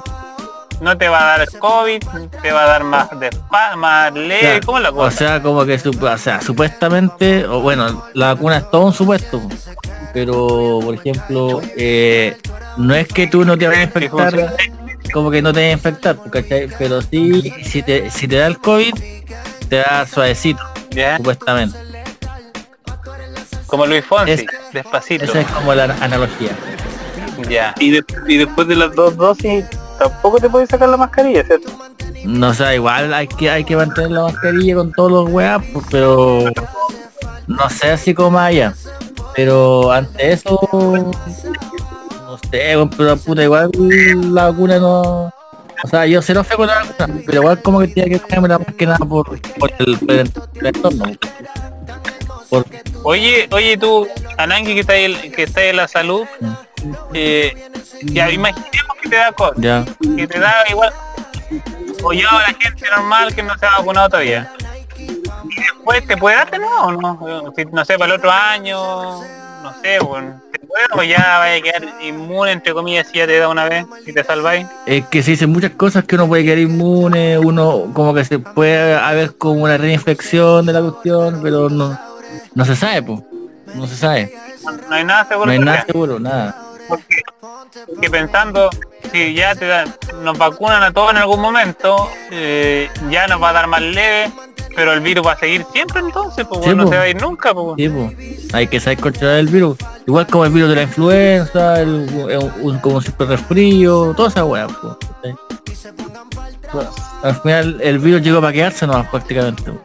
[0.80, 2.02] no te va a dar COVID?
[2.42, 4.42] ¿Te va a dar más despa más leve?
[4.42, 5.16] ya, ¿Cómo es la o cosa?
[5.16, 9.40] sea, como que, o sea, supuestamente, o bueno, la vacuna es todo un supuesto.
[10.12, 12.36] Pero, por ejemplo, eh,
[12.76, 14.56] no es que tú no te vayas a infectar,
[15.12, 16.68] como que no te vayas a infectar, ¿cachai?
[16.78, 18.94] Pero sí, si te, si te da el COVID,
[19.68, 21.16] te da suavecito, ¿Ya?
[21.16, 21.87] supuestamente.
[23.68, 25.24] Como Luis Fonsi, Es- despacito.
[25.24, 26.50] Esa es como la analogía.
[27.48, 27.72] Ya.
[27.78, 29.64] Y, de- y después de las dos dosis,
[29.98, 31.70] tampoco te puedes sacar la mascarilla, ¿cierto?
[32.24, 35.86] No sé, igual hay que hay que mantener la mascarilla con todos los weas, pues,
[35.90, 36.44] pero
[37.46, 38.74] no sé así como allá.
[39.36, 43.70] Pero ante eso no sé, pero puta igual
[44.32, 45.30] la vacuna no.
[45.84, 48.48] O sea, yo cero fe con la vacuna, pero igual como que tiene que ponerme
[48.48, 51.04] más que nada por, por el, por el- el entorno.
[52.48, 52.64] Por,
[53.02, 56.26] Oye, oye tú, Anangi que está ahí, que está ahí en la salud,
[57.12, 57.54] eh,
[58.02, 59.84] ya imaginemos que te da COVID, ya.
[60.16, 60.92] que te da igual,
[62.02, 64.52] o yo a la gente normal que no se ha vacunado todavía.
[64.98, 67.52] Y después te puede dar de nuevo, ¿o ¿no?
[67.56, 69.22] Si, no sé, para el otro año,
[69.62, 73.26] no sé, bueno, te puede o ya vaya a quedar inmune entre comillas si ya
[73.26, 74.66] te da una vez y te salváis.
[74.86, 78.38] Es que se dicen muchas cosas que uno puede quedar inmune, uno como que se
[78.38, 81.98] puede haber como una reinfección de la cuestión, pero no,
[82.58, 83.20] no se sabe, pues.
[83.74, 84.34] No se sabe.
[84.88, 85.46] No hay nada seguro.
[85.46, 86.64] No hay nada seguro, nada.
[88.00, 88.68] que pensando
[89.12, 93.50] si ya te dan, nos vacunan a todos en algún momento, eh, ya nos va
[93.50, 94.30] a dar más leve,
[94.74, 96.90] pero el virus va a seguir siempre entonces, pues Sí, no po.
[96.90, 97.74] se va a ir nunca, pues.
[97.76, 98.54] Sí, pues.
[98.54, 99.76] Hay que saber controlar el virus.
[100.06, 104.44] Igual como el virus de la influenza, el, un- un- como super resfrío, toda esa
[104.44, 104.96] weá, pues.
[107.22, 109.62] Al final el virus llegó para quedarse nomás prácticamente.
[109.70, 109.80] po.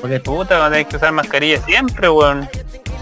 [0.00, 2.48] Porque, Puta, a tener que usar mascarilla siempre, weón.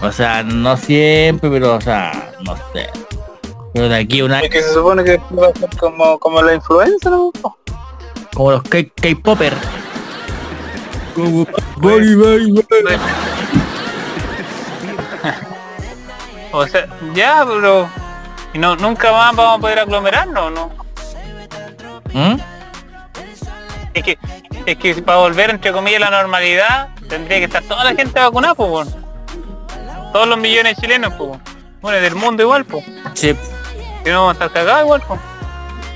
[0.01, 2.89] o sea, no siempre, pero o sea, no sé.
[3.73, 6.17] Pero de aquí a un año, Es que se supone que va a ser como,
[6.19, 7.31] como la influenza, ¿no?
[8.33, 9.53] como los K- K-Popper.
[11.15, 11.45] Como
[11.77, 12.63] Body, body, body.
[16.51, 17.87] O sea, ya, pero...
[18.53, 20.71] Y no, nunca más vamos a poder aglomerarnos, ¿no?
[22.11, 22.39] ¿Mm?
[23.93, 24.17] Es que,
[24.65, 28.19] es que para volver entre comillas a la normalidad, tendría que estar toda la gente
[28.19, 28.89] vacunada, pues.
[30.13, 31.39] Todos los millones de chilenos, pues.
[31.81, 32.83] Bueno, del mundo igual, pues.
[33.13, 33.35] Sí.
[34.03, 35.19] Si no vamos a estar cagados igual, pues.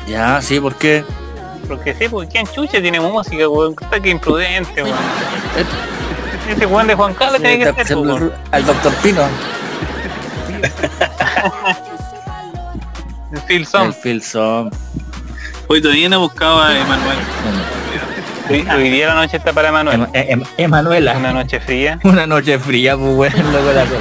[0.07, 1.03] Ya, sí, ¿por qué?
[1.67, 3.75] Porque sí, porque ¿quién chucha tiene música, weón?
[3.79, 4.97] Está que imprudente, weón.
[6.49, 8.33] Ese weón de Juan Carlos tiene que ser, pues, weón.
[8.51, 9.21] al doctor Pino.
[13.33, 13.93] El Phil Song.
[13.93, 14.71] Phil Song.
[15.67, 17.17] Hoy todavía no buscaba a Emanuel.
[18.49, 20.07] Hoy, hoy día la noche está para Manuel.
[20.13, 21.13] Em- em- Emanuela.
[21.13, 21.99] Una noche fría.
[22.03, 23.97] Una noche fría, pues bueno, la cosa.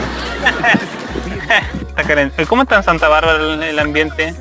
[1.88, 2.46] Está caliente.
[2.46, 4.34] ¿Cómo está en Santa Bárbara el, el ambiente?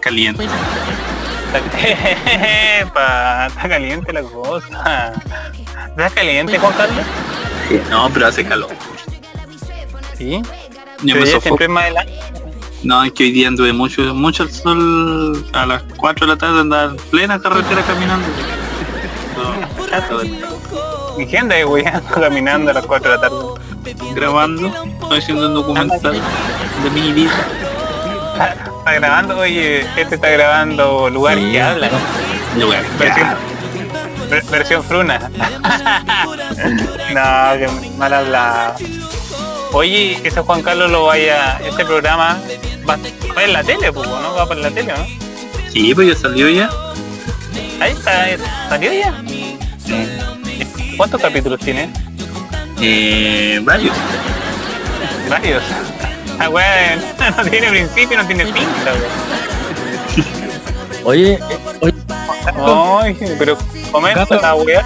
[0.00, 0.44] Caliente.
[0.44, 1.60] Está,
[2.80, 5.12] Epa, está caliente la cosa.
[5.88, 7.04] ¿Está caliente, Juan Carlos?
[7.88, 8.68] No, pero hace calor.
[10.18, 10.42] Sí.
[11.02, 12.12] Yo me siempre es más adelante.
[12.84, 16.38] No, es que hoy día anduve mucho, mucho al sol a las 4 de la
[16.38, 18.26] tarde andaba en plena carretera caminando.
[19.36, 19.86] No.
[19.88, 20.38] chato, weón.
[21.16, 21.64] Mi gente ahí
[22.14, 23.36] caminando a las 4 de la tarde.
[24.14, 24.68] grabando,
[25.02, 26.12] estoy haciendo un documental
[26.82, 27.32] de mi vida.
[28.78, 31.52] Está grabando, oye, este está grabando lugar Sí.
[31.52, 31.88] que habla.
[32.60, 33.28] Lugar Versión,
[34.28, 35.18] ver- versión fruna.
[37.14, 38.74] no, que mal hablado.
[39.72, 42.38] Oye, ese Juan Carlos lo vaya, este programa
[42.88, 42.98] va,
[43.36, 44.34] va en la tele, pues, ¿no?
[44.34, 45.70] Va para la tele, ¿no?
[45.72, 46.70] Sí, pues ya salió ya.
[47.80, 48.26] Ahí está,
[48.68, 49.14] salió ya.
[50.96, 51.90] ¿Cuántos capítulos tiene?
[52.80, 53.96] Eh, varios.
[55.28, 55.62] Varios.
[56.36, 57.00] Ah, weón,
[57.36, 59.04] no tiene principio, no tiene fin, la weón.
[61.04, 61.40] Oye, eh,
[61.80, 61.94] oye,
[63.00, 63.56] Ay, pero
[63.92, 64.82] comenta la weá.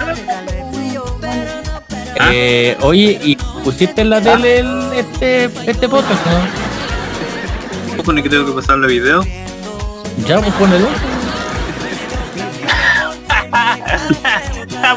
[2.31, 6.68] eh, oye, ¿y pusiste en la tele el- este, este podcast, no?
[7.99, 9.21] Supone que tengo que pasarle video.
[10.25, 10.87] Ya, pues ponelo.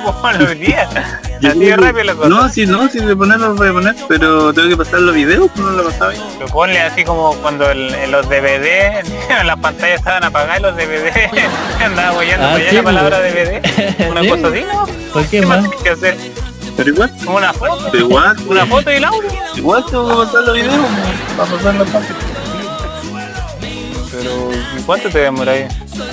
[0.05, 0.89] Pues bueno, hoy día.
[1.45, 2.29] Así de rápido la cosa.
[2.29, 5.17] No, sí, no, sí de ponerlo lo voy a poner, pero tengo que pasar los
[5.17, 6.13] videos, pues no lo pasaba.
[6.39, 9.01] Pero ponle así como cuando el- los DVD,
[9.41, 11.11] en las pantallas estaban apagadas y los DVD,
[11.85, 13.35] andaba boyando Ah, para allá sí, la palabra pues.
[13.35, 14.09] DVD.
[14.13, 14.29] Una Sí.
[14.29, 14.87] cosa así, ¿no?
[15.13, 16.17] ¿Por qué ¿Qué más que hacer?
[16.77, 17.89] Pero igual, Una foto.
[17.91, 19.31] pero igual, Una foto y el audio.
[19.57, 22.17] igual tengo que pasar los videos, pues, para pasar los pasos.
[24.13, 25.67] Pero, ¿y cuánto te demora ahí?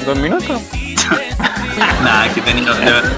[0.06, 0.62] ¿Dos minutos?
[2.04, 2.74] Nada, que he tenido,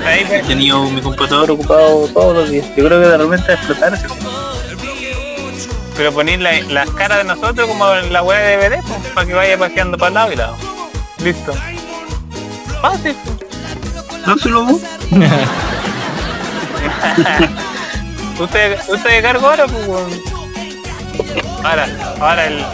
[0.07, 2.65] he tenido mi computador ocupado todos los días.
[2.75, 4.07] Yo creo que de repente a explotar ese
[5.97, 9.27] pero poner la- las caras de nosotros como en la web de DVD, pues, para
[9.27, 10.55] que vaya paseando para el lado y lado.
[11.19, 11.53] Listo.
[12.81, 13.15] Fácil.
[14.25, 14.61] No se lo
[18.39, 19.85] usted, usted cargo ahora, pues.
[21.63, 21.87] Ahora,
[22.19, 22.65] ahora el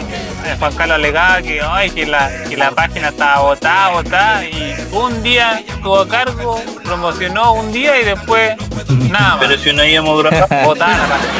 [0.58, 5.22] Juan Carlos alegaba que, ay, que la, que la página estaba botada, botada, y un
[5.22, 8.56] día estuvo a cargo, promocionó un día y después
[9.10, 9.38] nada más.
[9.46, 11.38] Pero si no íbamos a durar, Botada la página.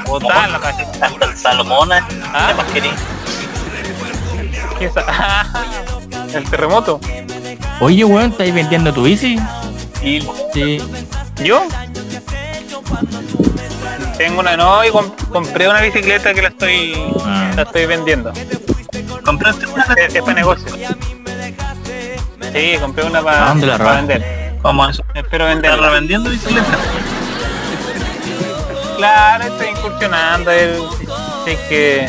[0.06, 0.88] Botada la página.
[1.06, 2.52] hasta el Salomona, ¿Ah?
[2.72, 2.78] ¿qué
[4.86, 4.92] es
[6.34, 7.00] el terremoto.
[7.80, 9.38] Oye, weón, ¿estáis vendiendo tu bici?
[10.02, 10.20] Y
[10.54, 10.80] Sí.
[11.44, 11.62] yo
[14.20, 16.92] tengo una no y com- compré una bicicleta que la estoy
[17.24, 17.52] Ah.
[17.56, 18.30] la estoy vendiendo.
[19.24, 19.82] ¿Compraste una?
[19.96, 20.66] Es, es para negocio.
[22.52, 24.58] Sí, compré una ¿A para, dónde la para vender.
[24.60, 25.02] Vamos a eso.
[25.14, 25.88] Espero ¿Estás venderla.
[25.88, 26.66] revendiendo bicicleta?
[28.98, 30.50] Claro, estoy incursionando.
[30.50, 30.82] El,
[31.46, 32.04] sí que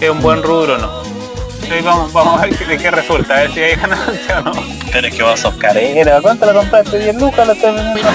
[0.00, 1.02] es un buen rubro no.
[1.02, 4.52] Sí, vamos, vamos a ver de qué resulta, a ver si hay ganancia o no.
[4.92, 6.98] Pero es que vos sos Carrera, ¿cuánto la compraste?
[6.98, 8.12] 10 lucas, la estás vendiendo a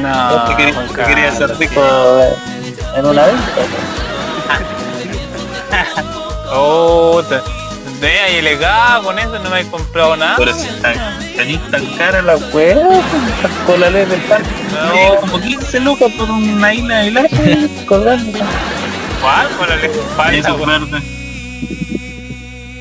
[0.00, 0.02] 100.
[0.02, 1.82] No, ¿Qué querías, Juan ser rico?
[2.96, 3.42] En una venta.
[6.52, 7.40] Oh, te-
[8.00, 10.36] ve ahí legado con eso, no me he comprado nada.
[10.36, 10.94] Pero si tan,
[11.36, 12.76] tenís tan cara la Pues,
[13.66, 14.48] con la ley del parque.
[14.72, 17.26] No, como 15 lucas por una isla de hilar.
[17.86, 18.38] Colgando.
[19.20, 19.48] ¿Cuál?
[19.56, 20.34] ¿Cuál es falta?
[20.34, 20.90] Esos weón?
[20.90, 21.02] verdes.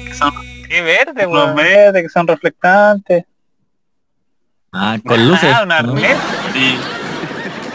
[0.07, 0.33] Que son
[0.69, 1.55] Qué verde, Los weón.
[1.55, 3.25] verdes que son reflectantes.
[4.71, 5.53] Ah, con luces.
[5.55, 5.75] Ah, un ¿no?
[5.75, 6.17] arnés.
[6.53, 6.77] sí.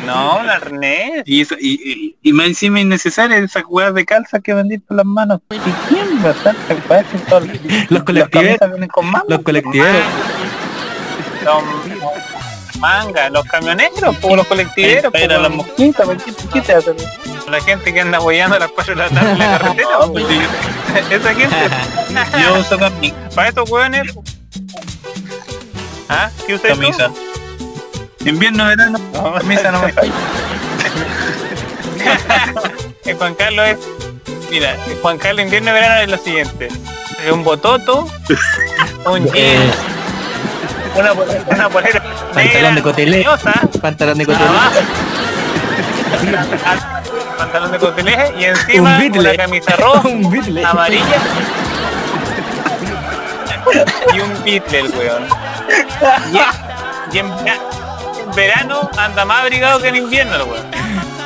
[0.09, 1.23] No, un arnés.
[1.27, 4.97] Y, eso- y, y, y más encima innecesaria esas weas de calza que vendí por
[4.97, 5.41] las manos.
[5.51, 6.55] ¿Y quién va a estar?
[7.89, 8.59] Los colectiveros.
[8.61, 9.25] Las vienen con manga.
[9.29, 10.03] Los colectiveros.
[11.45, 11.63] Los
[12.81, 15.57] manga, los camioneros, como los colectiveros, Para ir a po, la weón.
[15.59, 16.17] Mosquita, ¿por
[16.53, 16.95] qué, te hace?
[17.51, 19.89] la gente que anda boyando a las 4 de la tarde en la carretera.
[20.07, 20.19] po.
[21.11, 21.57] Esa gente.
[22.43, 24.15] Yo uso cami- Para estos hueones.
[26.09, 26.31] ¿Ah?
[26.47, 27.11] ¿Qué usted camisa.
[28.25, 30.13] Invierno, verano, No, camisa no me falla.
[33.05, 33.79] El Juan Carlos es.
[34.51, 36.69] Mira, el Juan Carlos invierno y verano es lo siguiente.
[37.25, 38.07] Es un bototo,
[39.07, 39.71] un jean, Eh,
[40.97, 42.03] una, una polera
[42.35, 43.27] Pantalón de cotelé.
[43.81, 44.49] pantalón de cotelé.
[47.37, 50.65] pantalón de cotelé y encima Un una camisa roja, Un Beatle.
[50.65, 51.17] amarilla
[54.15, 55.27] y un Beatle el weón.
[57.13, 57.31] Y, en
[58.35, 60.67] verano anda más abrigado que en invierno el weón.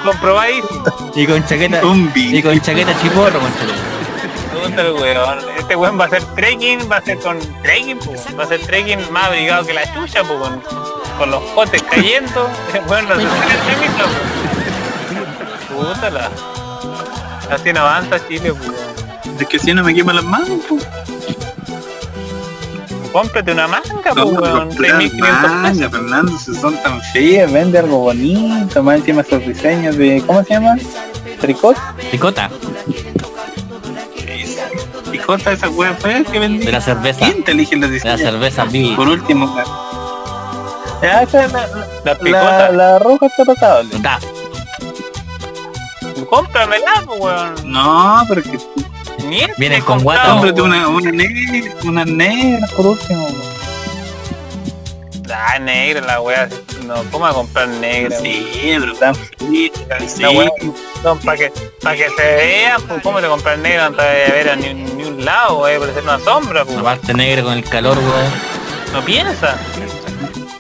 [0.05, 0.85] Comprobadísimo.
[1.15, 1.81] Y con chaqueta.
[2.15, 5.39] Y con chaqueta chiporro, weón.
[5.59, 8.13] Este weón va a hacer trekking, va a hacer con trekking, po.
[8.39, 10.63] va a hacer trekking más abrigado que la chucha, po, con,
[11.19, 12.49] con los potes cayendo.
[16.13, 16.31] La.
[17.51, 18.75] Así no avanza Chile, weón.
[19.39, 20.87] Es que si no me quema las manos, pues.
[23.13, 24.69] Cómprate una manga, No, weón.
[24.69, 25.51] comprar 6.500 pesos.
[25.53, 27.47] manga, Fernando, si son tan feos.
[27.47, 30.77] Sí, vende algo bonito, más encima esos diseños de, ¿cómo se llama?
[31.41, 31.77] Tricot.
[32.11, 32.51] Tricota.
[35.13, 36.65] Hijo picota esa wea fea que vendí.
[36.65, 37.27] De la cerveza.
[37.27, 38.21] ¿Quién te elige los De la diseños?
[38.21, 38.97] cerveza Big.
[38.97, 39.55] Por último,
[41.03, 42.73] Ya, esa es la, La la, picota.
[42.73, 43.91] la roja está pasable.
[44.01, 44.19] Da.
[46.31, 47.55] Cómpramela, pues, weón.
[47.73, 48.59] no, pero que
[49.59, 50.31] Vienen he con guata.
[50.31, 53.27] cómprate una, una negra, una negra por último.
[55.35, 56.49] Ah, negra la wea.
[56.87, 58.19] No, ¿cómo a comprar negra?
[58.19, 58.47] Sí,
[58.79, 59.73] pero tan feliz,
[60.07, 60.23] sí.
[60.23, 60.51] La wea,
[61.05, 61.53] no, para que,
[61.83, 63.89] para que se vea, pues, ¿cómo te comprar negra?
[63.91, 66.77] No te ver a ni, ni un lado, vaya a parecer una sombra, pues.
[66.77, 68.33] La parte negra con el calor, weón.
[68.93, 69.57] No piensa.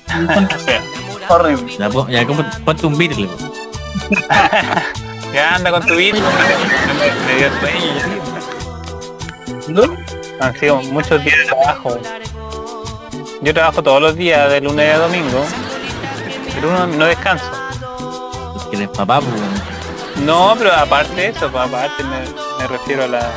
[0.56, 0.82] o sea,
[1.28, 1.76] horrible.
[1.78, 3.28] Ya, ya como- ponte un Beatle.
[5.34, 6.18] ya anda con tu vida.
[7.26, 8.21] Me dio sueño ya.
[9.68, 9.82] ¿No?
[10.40, 11.98] Han sido muchos días de trabajo.
[13.42, 15.44] Yo trabajo todos los días, de lunes a domingo.
[16.54, 17.44] Pero uno no descanso.
[18.54, 19.32] Porque eres papá, pues.
[20.24, 22.20] No, pero aparte de eso, aparte me,
[22.58, 23.30] me refiero a la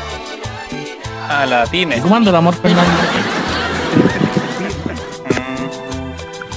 [1.30, 2.00] a la ¿Y pyme.
[2.02, 2.92] cómo anda el amor, Fernando?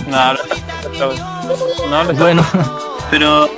[0.07, 0.35] Mm, No
[1.89, 2.45] no hablo Bueno,
[3.11, 3.49] Pero,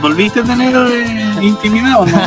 [0.00, 2.12] ¿volviste a tener eh, intimidad o no?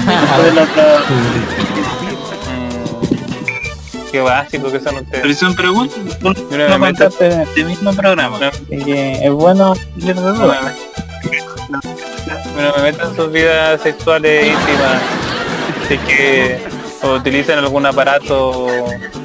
[4.15, 5.37] Qué básico que son Pero ustedes.
[5.39, 8.37] son preguntas, ¿por qué Yo no no me meto- contaste en este mismo programa?
[8.47, 10.23] Así que es bueno no me,
[12.53, 15.01] bueno, me meto en sus vidas sexuales íntimas.
[15.83, 16.63] Así que
[17.03, 18.67] utilizan algún aparato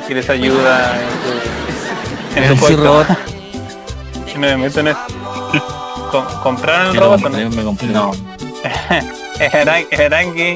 [0.08, 3.06] que les ayuda en su, en el su robot.
[4.34, 4.98] Y no me meto en eso.
[6.10, 7.50] Com- ¿Compraron el robot no?
[7.50, 7.86] me compré.
[7.88, 8.10] No.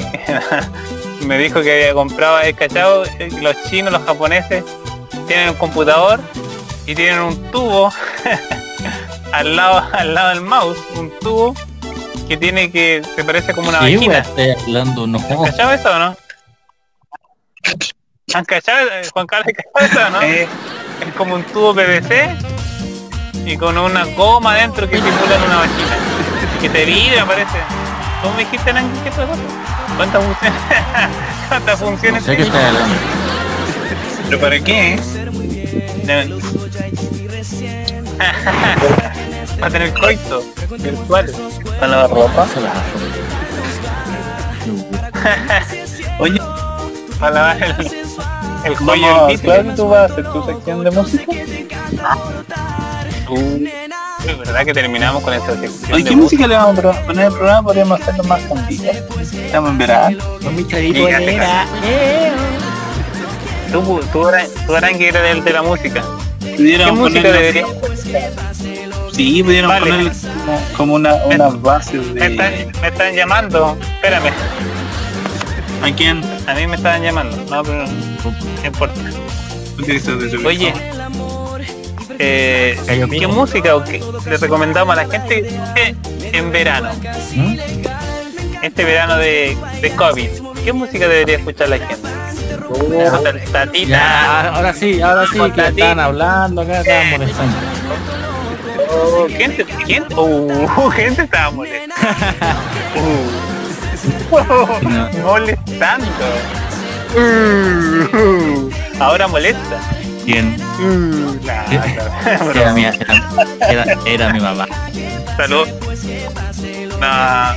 [1.25, 3.05] me dijo que había comprado, el cachado,
[3.41, 4.65] los chinos, los japoneses,
[5.27, 6.21] tienen un computador
[6.87, 7.93] y tienen un tubo
[9.33, 11.55] al lado al lado del mouse, un tubo
[12.29, 14.25] que tiene que, se parece como una Sí, vagina.
[14.63, 15.19] hablando, no.
[15.19, 16.17] ¿Han cachado eso o no?
[18.35, 19.55] ¿Han cachado, eh, Juan Carlos, ¿han
[19.85, 20.23] cachado eso o no?
[20.23, 20.49] Eh,
[21.07, 22.31] Es como un tubo PVC
[23.47, 25.97] y con una goma adentro que simulan una vagina.
[26.61, 27.59] Que te vibra, parece.
[28.23, 28.83] ¿Cómo me dijiste, otra
[29.27, 29.43] cosa?
[29.97, 30.61] ¿Cuántas funciones?
[31.49, 32.47] ¿Cuántas No funciones sé qué.
[34.29, 35.01] ¿Pero para qué?
[39.63, 40.43] Va a tener coito
[40.79, 41.33] virtual.
[41.81, 42.47] Para la ropa.
[46.19, 46.41] Oye,
[47.19, 47.77] Para lavar el, el
[48.77, 49.27] título.
[49.29, 49.39] que
[49.77, 51.25] tú vas a hacer tu sección de música.
[54.27, 57.33] Es verdad que terminamos con esta sección de ¿qué música le vamos a poner al
[57.33, 57.63] programa?
[57.63, 58.85] Podríamos hacerlo más cantito.
[58.85, 60.19] Estamos en verano.
[60.43, 61.67] Con mi Y era.
[63.73, 64.27] Tú, tú,
[64.67, 66.03] tú Arangui, eres del de la música.
[66.41, 67.67] ¿Qué música debería?
[69.13, 69.91] Sí, pudieron Vale.
[69.91, 72.73] poner como, como una, unas bases Me están, de...
[72.81, 73.77] me están llamando.
[73.95, 74.33] Espérame.
[75.83, 76.23] ¿A quién?
[76.47, 77.37] A mí me estaban llamando.
[77.51, 79.01] No, pero no importa.
[79.79, 80.73] Utilizas de su Oye,
[82.19, 85.95] eh, ¿qué música o qué le recomendamos a la gente eh,
[86.33, 86.91] en verano?
[87.35, 87.57] ¿Mm?
[88.63, 90.29] Este verano de, de COVID.
[90.65, 92.09] ¿Qué música debería escuchar la gente?
[93.53, 93.89] Tatita.
[93.89, 97.57] Ya, ahora sí, ahora sí, que están hablando acá, estaban molestando.
[98.91, 101.51] Oh, gente, gente, uh, gente estaba.
[101.51, 101.65] Uh.
[104.35, 105.11] No.
[105.25, 106.07] molestando.
[107.17, 109.81] Uh, ahora molesta.
[110.25, 112.85] Uh, nah, nah, Era mi,
[113.61, 114.67] era, era, mi mamá.
[115.37, 115.69] Salud.
[116.99, 117.07] No.
[117.07, 117.57] Ah,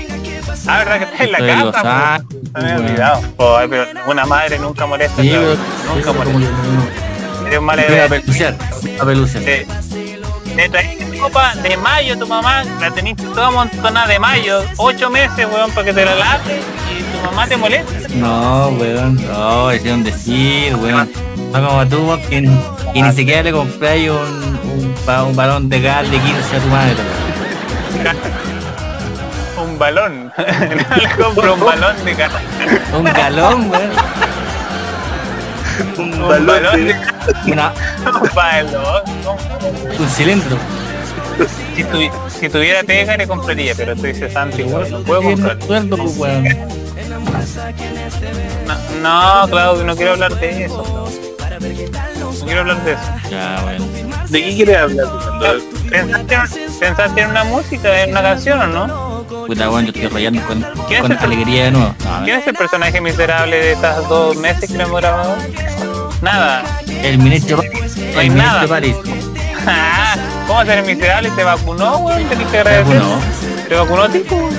[0.68, 2.20] verdad que está en la Estoy casa.
[2.20, 2.60] Po?
[2.60, 3.22] Me había olvidado.
[3.38, 5.22] Oh, pero una madre nunca molesta.
[5.22, 6.50] Sí, nunca sí, molesta.
[7.46, 8.58] Eres un mal Voy a peluciar,
[9.06, 9.44] peluciar.
[9.44, 15.48] Te, trajiste copa de mayo tu mamá, la teniste toda montonada de mayo, ocho meses,
[15.52, 18.10] weón, para que te la laves y tu mamá te molesta.
[18.10, 21.27] No, weón, no, es un decir, weón.
[21.60, 22.42] No como tú, weón, que,
[22.94, 24.96] que ni siquiera le compráis un, un,
[25.28, 26.96] un balón de gas de 15 a tu madre.
[29.58, 30.32] Un balón.
[30.38, 32.38] no le compro un balón de carne.
[32.96, 33.90] Un galón, weón.
[35.98, 37.52] Un balón de carne.
[37.54, 37.74] Una,
[38.06, 39.04] Un balón.
[40.00, 40.58] un cilindro.
[41.76, 45.58] Si, tuvi- si tuviera pega le compraría, pero estoy cesante igual, no puedo comprar.
[45.58, 46.44] pues, weón.
[49.02, 50.84] No, no, Claudio, no quiero hablar de eso.
[51.60, 53.02] No quiero hablar de eso.
[53.32, 54.32] Ya, weón.
[54.32, 55.08] ¿De qué quieres hablar?
[55.90, 59.26] ¿Pensaste, pensaste en una música, en una canción o no?
[59.48, 61.96] Puta, weón, yo estoy rayando con, ¿Quién con es alegría de nuevo.
[62.04, 65.36] No, ¿Quién es el personaje miserable de estas dos meses que no hemos grabado?
[66.22, 66.64] Nada.
[67.04, 68.66] el ministro, No hay el nada.
[68.66, 68.96] ministro París.
[69.70, 70.16] Ah,
[70.48, 71.30] ¿Cómo ser miserable?
[71.32, 72.24] ¿Te vacunó, weón?
[72.30, 72.86] ¿Tenés que agradecer?
[73.02, 73.20] vacunó.
[73.68, 74.50] ¿Te vacunó, tipo?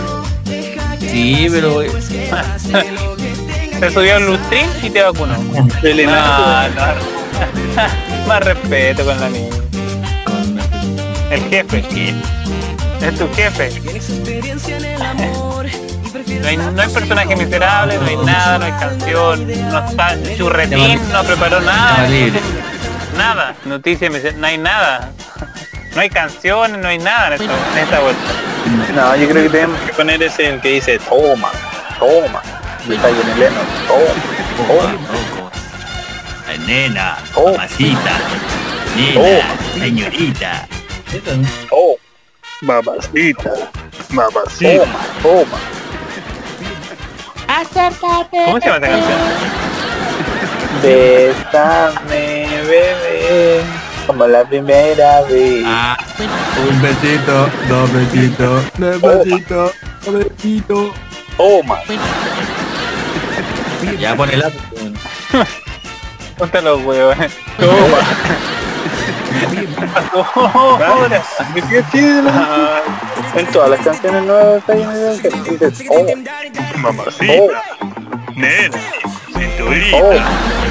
[1.00, 1.92] Sí, pero weón,
[3.80, 5.34] Se subió al lustrín y te vacunó.
[5.82, 6.12] El No.
[8.26, 9.54] Más respeto con la niña.
[11.30, 11.84] El jefe.
[13.00, 13.72] Es tu jefe.
[16.40, 21.00] No hay, no hay personaje miserable, no hay nada, no hay canción, no está churretín,
[21.12, 22.06] no preparó nada.
[23.16, 25.10] Nada, noticias, miser- no hay nada.
[25.94, 28.22] No hay canciones, no hay nada en esta, en esta vuelta.
[28.94, 31.50] No, yo creo que tenemos que poner ese el que dice toma,
[31.98, 32.42] toma.
[32.88, 34.92] Está Lennon, toma.
[34.92, 35.50] Loco.
[36.48, 37.50] Ay, Nena, Oh.
[37.52, 38.12] mamacita,
[39.16, 39.22] Oh.
[39.22, 39.46] nena,
[39.78, 40.66] señorita.
[41.70, 41.96] Oh,
[42.62, 43.50] Mamacita.
[44.10, 44.84] Mamacita.
[44.84, 45.58] toma, toma.
[47.48, 49.20] ¿Cómo se llama esta canción?
[50.82, 53.60] Bésame, bebé,
[54.06, 55.62] como la primera vez.
[55.66, 55.96] Ah,
[56.68, 59.72] Un besito, dos besitos, tres besitos,
[60.06, 60.92] un besito.
[61.36, 61.78] Toma.
[63.98, 64.42] Ya pon el
[66.38, 67.16] Ponte los huevos.
[67.58, 67.98] Toma.
[70.86, 71.22] Ahora.
[72.28, 72.80] Ah,
[73.36, 74.74] En todas las canciones nuevas está
[75.20, 76.22] que dice toma,
[76.76, 77.62] Mamacita.
[78.34, 78.78] Nena.
[79.26, 80.67] Cinturita.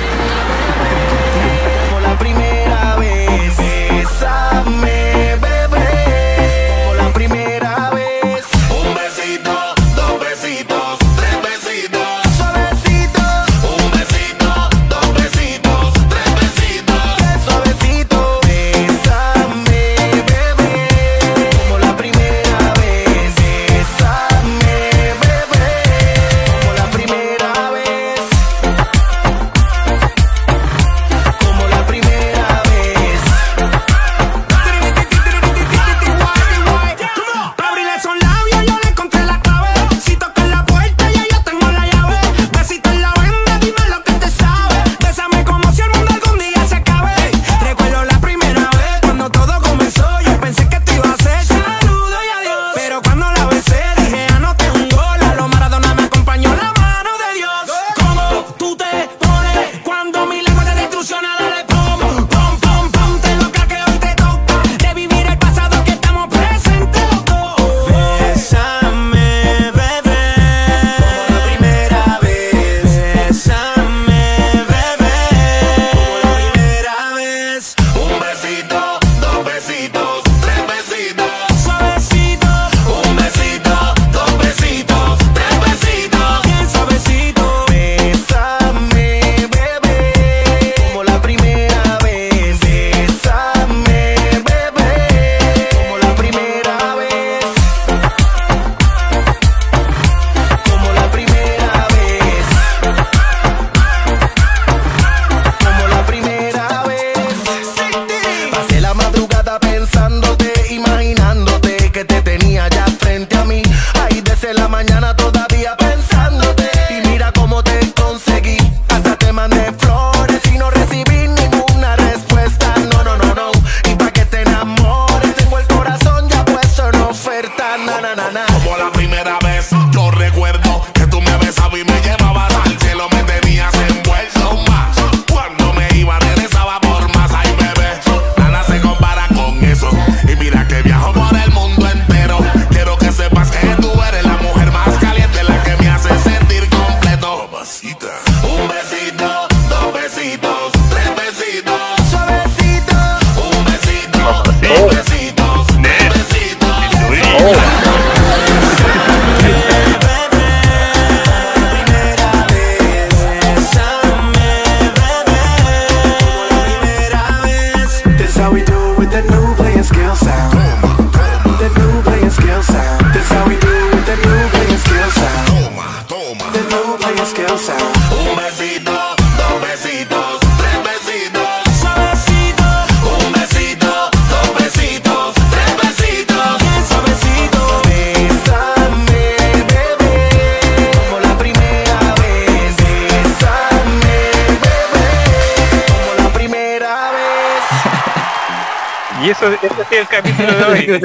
[200.68, 200.86] Hoy.
[200.86, 201.02] Gran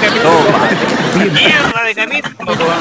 [0.00, 1.32] capítulo.
[1.32, 2.74] Mierda de capítulo, weón.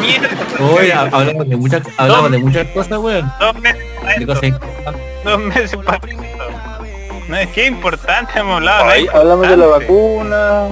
[0.00, 0.28] Mierda.
[0.60, 3.32] Hoy ha- hablamos de muchas, hablamos de muchas cosas, weón.
[3.40, 3.82] Dos meses
[4.26, 4.66] para De esto.
[5.24, 6.22] Dos meses para esto.
[7.28, 8.84] No es que es importante, hemos hablado.
[8.86, 10.68] no hablamos de la vacuna,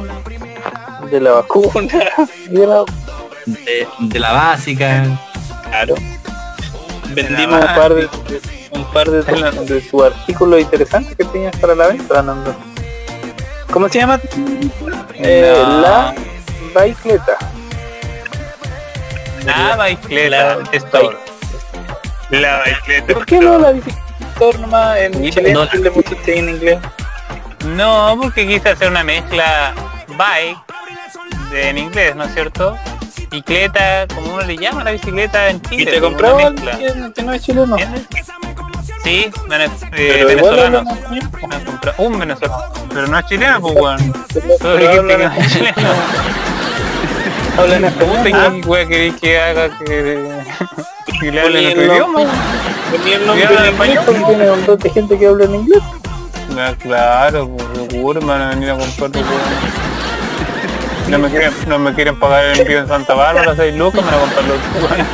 [1.11, 1.99] de la vacuna,
[2.49, 2.85] de la-
[3.47, 5.05] de, de la básica.
[5.71, 5.95] Claro.
[7.11, 8.09] Vendimos un par de,
[8.73, 12.55] un par de, tu- de tus artículos interesantes que tenías para la venta, Nando.
[13.77, 14.19] ¿Cómo se llama?
[15.17, 16.15] Eh, No.
[16.75, 17.37] La bicicleta.
[19.45, 21.19] La bicicleta store.
[22.31, 25.71] La bicicleta ¿Por qué no la bicicleta nomás en chileno no.
[25.75, 26.79] le en inglés?
[27.67, 29.75] No, porque quise hacer una mezcla
[30.09, 30.57] bike
[31.51, 32.79] de, en inglés, ¿no es cierto?
[33.31, 35.83] Bicicleta, como uno le llama a la bicicleta en Chile.
[35.83, 36.01] ¿Y te
[37.13, 37.77] que no es chileno?
[37.77, 38.07] ¿Entiendes?
[39.07, 40.99] Sí, vene- eh, Pero igual venezolano.
[41.99, 42.63] Un venezolano.
[42.93, 44.13] Pero no es chileno, pues weón.
[44.33, 45.77] Tú dijiste que hablan no es chileno.
[47.59, 48.61] Hablan ¿Cómo te español.
[48.63, 50.29] qué weón querés que haga que,
[51.21, 52.21] que le hable en otro Ponía el idioma?
[52.91, 54.05] Tenía el ¿Y nombre hablan en inglés español?
[54.05, 55.83] porque tiene un montón de gente que habla en inglés.
[56.59, 59.87] Ah, claro, pues seguro me van a venir a comprar tu weón.
[61.09, 64.11] No me, quieren, no me quieren pagar el envío en Santa Bárbara, 6 lucas, me
[64.11, 64.59] van a comprar los
[64.91, 65.07] weones.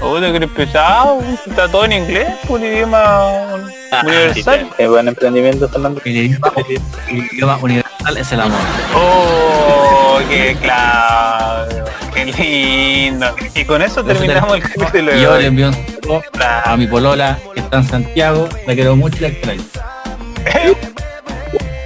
[0.00, 3.54] Oh, te crees pesado, está todo en inglés, por idioma
[4.04, 4.68] universal.
[4.76, 6.00] Es buen emprendimiento, Fernando.
[6.04, 6.52] El idioma,
[7.08, 8.60] el idioma universal es el amor.
[8.94, 11.84] Oh, qué claro,
[12.14, 13.34] qué lindo.
[13.54, 15.44] Y con eso terminamos el capítulo Y de yo le hoy.
[15.46, 16.22] envío un saludo
[16.64, 19.62] a mi polola que está en Santiago, la quiero mucho y la extraño.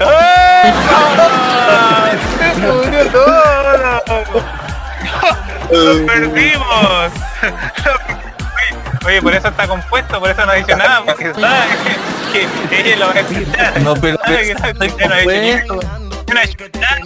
[0.01, 2.11] ¡Ah!
[2.39, 4.60] ¡Se pudrió todo!
[5.71, 7.13] ¡Lo perdimos!
[9.07, 11.67] Oye, por eso está compuesto, por eso no ha dicho nada, porque sabe
[12.33, 13.81] que, que ella lo va a escuchar.
[13.81, 15.99] No, pero- Sabe que no, estoy que no ha dicho compuesto.
[16.27, 16.97] ni una chutada,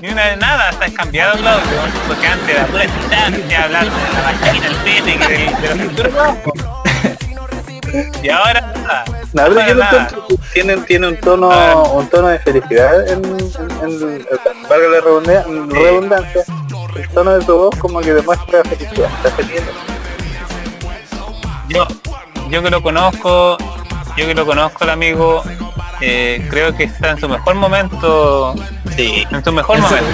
[0.00, 1.62] ni una de nada, está cambiado el audio,
[2.08, 5.44] porque antes era pura chutada, empecé a hablar de la vagina, el pene, que de,
[5.44, 6.36] de los futuros.
[8.22, 9.04] Y ahora nada.
[9.66, 10.08] Yo nada.
[10.08, 11.82] que tiene, tiene un tono Ah.
[11.92, 13.40] un tono de felicidad en, en,
[13.82, 14.26] en-
[14.68, 16.44] valga la redundancia, redundancia,
[16.96, 19.08] el tono de tu voz como que demuestra felicidad.
[21.68, 21.86] Yo,
[22.50, 23.56] yo que lo conozco,
[24.16, 25.42] yo que lo conozco el amigo,
[26.00, 28.54] eh, creo que está en su mejor momento,
[28.96, 29.26] Sí.
[29.30, 30.06] en su mejor momento.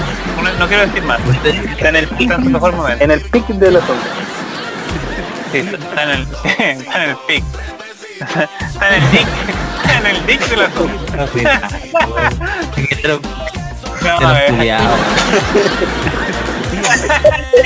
[0.43, 1.19] No, no quiero decir más.
[1.45, 3.05] Está en el pic, Está en su mejor momento.
[3.05, 4.03] en el pic del asunto.
[5.51, 7.45] Sí, está en el, está en el pic.
[8.21, 9.29] Está en el dick,
[9.81, 10.19] está en el
[14.01, 14.51] Vamos de a los ver.
[14.51, 14.99] culiados.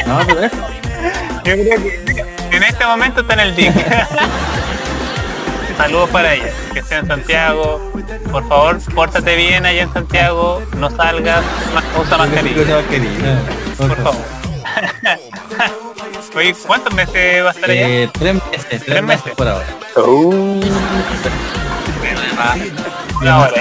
[0.06, 0.56] No, pero eso.
[1.44, 2.24] Yo creo que
[2.56, 3.72] en este momento está en el dick.
[5.76, 7.90] Saludos para ella, que esté en Santiago.
[8.30, 11.42] Por favor, pórtate bien allá en Santiago, no salgas,
[12.00, 12.78] usa mascarilla,
[13.76, 14.22] por favor.
[16.36, 17.88] Oye, ¿cuántos meses va a estar allá?
[17.88, 19.36] Eh, tres meses, tres, Tres meses meses.
[19.36, 19.66] por ahora.
[19.96, 20.60] Uh,
[23.20, 23.52] Una hora.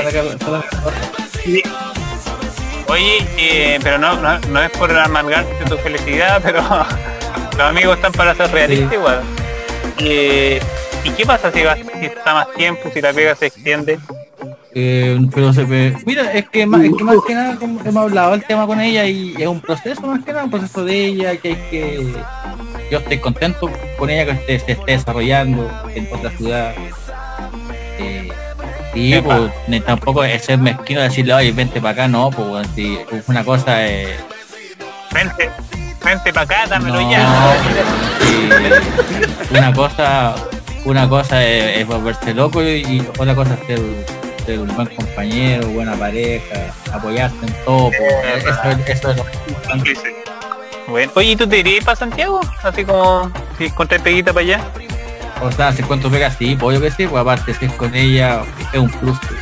[2.88, 8.12] Oye, eh, pero no, no, no es por amargarte tu felicidad, pero los amigos están
[8.12, 8.96] para ser realistas Sí.
[8.96, 9.22] igual.
[10.00, 10.60] Eh,
[11.04, 14.00] ¿Y qué pasa si, va, si está más tiempo, si la pega se extiende?
[14.74, 18.04] Eh, pero se ve, mira, es que más, es que más que nada como hemos
[18.04, 21.06] hablado el tema con ella y es un proceso más que nada, un proceso de
[21.08, 22.14] ella que hay que
[22.90, 26.74] yo estoy contento con ella que se esté desarrollando en otra ciudad.
[28.94, 29.38] Eh, y Epa.
[29.38, 33.44] pues, ni tampoco es ser mezquino decirle, oye, vente para acá, no, pues si una
[33.44, 34.10] cosa es
[35.14, 35.50] Vente,
[36.04, 37.56] vente para acá, dámelo No, ya.
[38.22, 38.50] sí,
[39.52, 40.36] una cosa
[40.86, 43.80] una cosa es, es volverse loco y, y otra cosa es ser,
[44.46, 47.89] ser un buen compañero, buena pareja, apoyarse en todo.
[47.92, 49.94] pues, eso, eso es lo importante.
[50.88, 52.42] Bueno, oye, ¿y tú te irías para Santiago?
[52.64, 54.60] Así como si encontrás peguita para allá.
[55.42, 58.42] O sea, si cuánto pega sí, obvio que sí, pues aparte si es con ella
[58.74, 59.18] es un plus.
[59.20, 59.39] pues.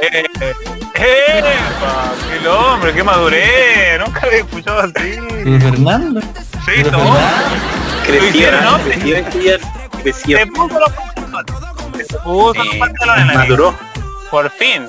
[0.00, 0.52] Eh, eh.
[0.94, 2.92] ¡Qué hombre!
[2.92, 3.98] ¡Qué madurez!
[4.04, 5.14] Nunca había escuchado así.
[5.44, 6.20] Sí, Fernando.
[6.20, 7.16] Sí, no.
[8.06, 8.78] Creció, hicieron, ¿no?
[8.78, 9.58] creció,
[10.02, 10.38] creció.
[10.38, 12.06] Se puso los pantalones.
[12.08, 13.26] Se puso los pantalones.
[13.26, 13.74] la maduró.
[14.30, 14.86] Por fin.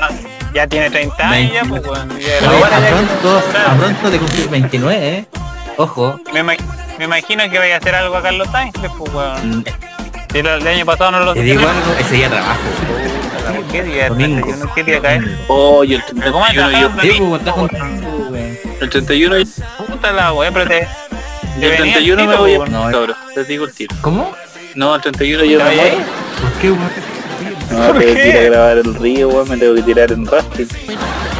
[0.00, 0.08] Ah,
[0.54, 2.14] Ya tiene 30 años ya, pues bueno.
[2.14, 5.26] a pronto, a pronto de cumplir 29, ¿eh?
[5.76, 6.18] Ojo.
[6.32, 6.56] Me, me
[7.04, 9.34] imagino que vaya a hacer algo a Carlos Sainz, pues bueno.
[9.42, 9.62] Mm,
[10.32, 12.60] Si el, el año pasado no lo Te digo algo, ese día trabajo.
[13.70, 14.08] ¿Qué día?
[14.08, 14.40] Domingo.
[14.46, 15.20] 31, ¿Qué día cae?
[15.48, 16.88] Oh, y el Pero ¿Cómo 31 yo,
[17.60, 18.58] weón.
[18.80, 20.80] el 31 yo- Puta la wea, pero te...
[20.80, 20.86] te
[21.66, 23.94] el venía 31 me voy a No, cabrón, les digo el tiro.
[24.00, 24.32] ¿Cómo?
[24.74, 25.90] No, el 31 yo ¿Te me voy.
[26.40, 26.90] ¿Por qué, weón?
[27.70, 30.26] No, ¿Por tengo que ir a grabar el río, weón, me tengo que tirar en
[30.26, 30.68] rafting.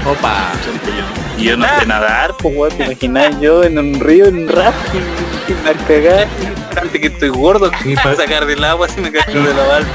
[0.06, 0.52] Opa.
[0.84, 5.02] Y yo no sé nadar, pues weón, te imaginas yo en un río en rafting,
[5.46, 6.26] sin la cagada,
[6.80, 9.62] antes que estoy gordo, Sí, para pa- sacar del agua si me caigo de la
[9.64, 9.90] balsa.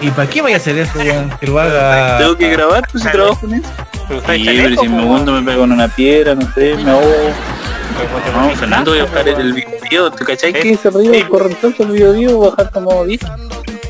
[0.00, 1.30] ¿Y para qué vaya a hacer eso, weón?
[1.40, 2.18] Que lo haga...
[2.18, 3.68] Tengo que grabar, pues si trabajo en eso.
[4.08, 7.32] Sí, pero si me hundo me pego en una piedra, no sé, me ahogo.
[8.32, 10.10] No, Fernando, voy a buscar el video.
[10.10, 13.20] ¿Tú cachai que ese río correntoso, el Bío, bajar como 10.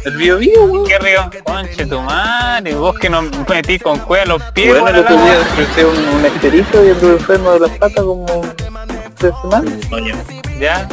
[0.05, 0.87] El video video, weón?
[0.87, 1.31] ¿Qué río?
[1.45, 5.35] Conche tu madre, vos que nos metí con cueva los pies, Bueno, el otro día
[5.55, 8.27] crucé un, un esterito y anduve enfermo de las patas como
[9.17, 9.73] tres semanas.
[9.89, 10.15] Coño.
[10.59, 10.89] ¿Ya?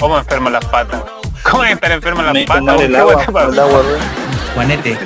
[0.00, 1.02] ¿Cómo enfermo las patas?
[1.42, 2.80] ¿Cómo estar enfermo las Me patas?
[2.80, 3.82] El ¿Qué agua, el agua.
[4.54, 4.98] Juanete.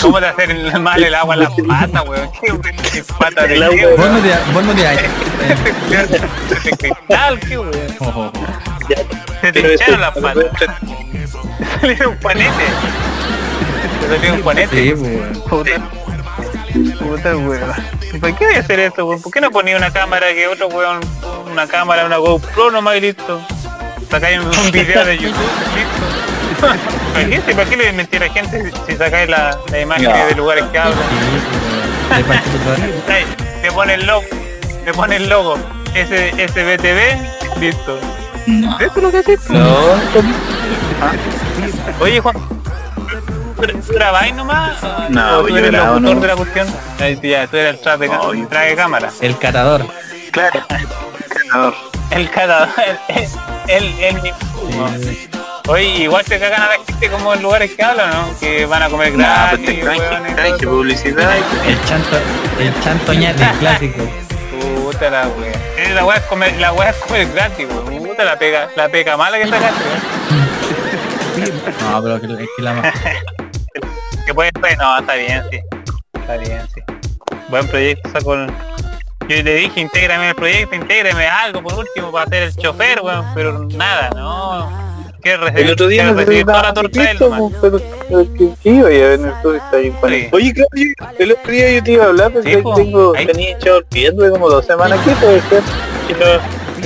[0.00, 2.30] ¿Cómo te hacer mal el agua en las patas, weón?
[2.40, 4.96] ¿Qué, qué patas de El qué, agua, Vos no te, vos no te hay.
[6.64, 8.32] De cristal, qué weón.
[9.40, 10.44] Se te hincharon las patas.
[11.80, 12.64] Te salió un juanete.
[14.00, 14.76] Te salió un juanete.
[14.76, 14.94] Sí.
[15.48, 15.70] Puta,
[16.98, 17.72] puta weón.
[18.12, 19.22] ¿Y ¿Por qué voy a hacer esto, weón?
[19.22, 21.00] ¿Por qué no ponía una cámara que otro weón,
[21.50, 23.40] una cámara, una GoPro nomás y listo?
[24.10, 26.66] Sacáis un video de YouTube, listo.
[27.14, 30.26] ¿Para qué, ¿Para qué le mentir a la gente si- sacáis la, la imagen No.
[30.26, 30.98] de lugares que hablan?
[33.62, 34.24] Te pone el logo,
[34.84, 35.56] te pone el logo,
[35.94, 37.98] SBTV, listo.
[38.46, 39.50] ¿Eso es lo que haces?
[39.50, 39.76] No,
[42.00, 42.36] Oye Juan,
[43.56, 44.76] ¿tú tú grabáis nomás?
[45.10, 46.20] No, ¿O tú yo eres el grabo, locutor no.
[46.20, 46.66] de la cuestión?
[47.00, 49.10] Ahí sí, ya, tú eres el tras de, No, de cámara.
[49.20, 49.86] El catador.
[50.30, 50.60] claro.
[51.50, 51.74] Ganador.
[52.10, 52.68] El catador,
[53.08, 53.28] el,
[53.68, 55.28] el, el, el-
[55.68, 58.38] Oye, igual te cagan a la gente como en lugares que hablan, ¿no?
[58.38, 60.70] Que van a comer No, gratis, pues canje, eso.
[60.70, 61.36] publicidad.
[61.66, 62.16] El chanto,
[62.60, 64.04] el chanto ñate clásico.
[64.84, 65.52] Puta la wea.
[65.76, 67.95] Eh, La wea es comer, la wea es comer gratis, weón.
[68.16, 69.84] Puta la pega, la pega mala que sacaste.
[71.82, 72.92] No, pero que, es que la
[74.26, 75.60] Que puede ser, no, está bien, sí.
[76.14, 76.80] Está bien, sí.
[77.50, 78.46] Buen proyecto sacó el...
[79.28, 83.26] Yo le dije, intégrame el proyecto, intégrame algo por último para ser el chofer, weón,
[83.34, 84.70] pero nada, no.
[85.22, 87.40] Recibir, El otro día quiere no recibir toda la torta de él nomás.
[87.60, 90.28] pero pero que sí, oye, en el sur está bien con Sí.
[90.32, 92.74] Oye, claro, yo- el otro día yo Te iba a hablar, pero Sí, po.
[92.76, 93.26] tengo, Ahí.
[93.26, 95.62] tenía echado el pie, tuve como dos semanas, ¿qué puede ser?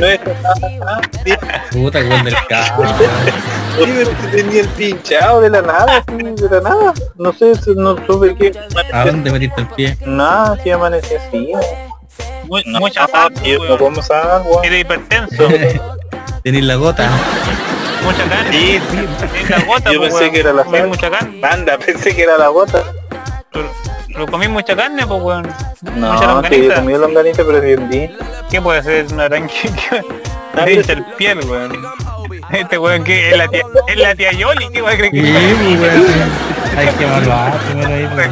[0.01, 1.39] No, no es
[1.71, 2.35] puta el gol del
[4.17, 6.95] que tenía el pinchado de la nada, de la nada.
[7.17, 8.53] No sé, no supe qué.
[8.93, 9.97] ¿A dónde metiste el pie?
[10.05, 11.53] Nada, si amanece así.
[12.67, 13.69] No, mucha no, weón.
[13.69, 14.61] No podemos agua.
[14.65, 15.49] Eres hipertenso,
[16.43, 17.09] Tenés la gota.
[18.03, 18.51] mucha carne.
[18.53, 18.81] Sí,
[19.49, 20.33] la gota, Yo pues, pensé weón.
[20.33, 21.41] que era la mucha carne.
[21.45, 22.83] Anda, pensé que era la gota.
[24.13, 25.47] Pero, comí mucha carne, pues, weón.
[25.83, 26.75] Mucha No, que yo longaniza.
[26.77, 28.11] comí longaniza, pero bien
[28.51, 30.03] ¿Qué puede ser una aranquita?
[30.55, 31.73] Me hincha el piel, weón.
[32.53, 35.77] Este weón que es la tía, es la tía Yoli, ¿qué weón cree Sí, que
[35.79, 36.31] pues, weón.
[36.77, 38.09] Hay que evaluar primero ahí.
[38.15, 38.29] pues.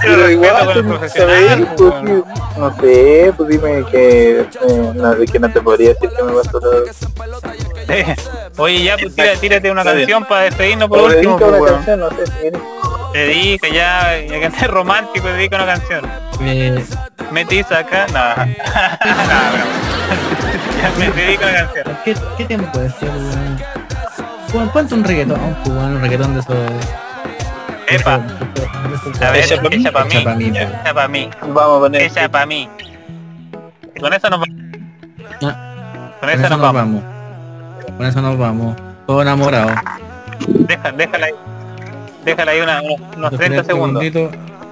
[0.00, 1.68] Pero igual, con el pues, pues, weón.
[2.06, 2.22] sí,
[2.58, 6.84] no sé, pues dime que, eh, no, que no te podría decir que me todo.
[7.88, 8.16] Eh,
[8.56, 12.10] Oye, ya, pues tira, tírate una canción para despedirnos por último, pues, una canción, no
[12.10, 12.50] sé si
[13.12, 13.36] quieres.
[13.36, 16.02] Dedica ya, ya que andes romántico, dedica una canción.
[16.40, 16.84] Eh,
[17.32, 18.44] Metís acá, no.
[18.44, 19.78] no.
[20.82, 21.98] Ya me dedica una canción.
[22.04, 23.58] ¿qué, ¿Qué tiempo puede ser, weón?
[24.52, 26.56] Pon- Ponte un reggaetón, pues, un reggaetón de esos.
[27.88, 30.58] Epa, a ver, Echa pa' mí, echa pa' echa pa' mí, mí, po.
[30.58, 32.02] echa pa' mí, Vamos a poner.
[32.02, 32.68] echa pa' mí.
[34.00, 34.56] Con eso nos vamos.
[35.42, 37.02] Ah, Con eso nos vamos.
[37.96, 38.76] Con eso nos vamos.
[39.06, 39.70] Todo enamorado.
[40.46, 41.32] Deja, déjala ahí.
[42.28, 44.04] Déjala ahí una- unos, unos 30 segundos.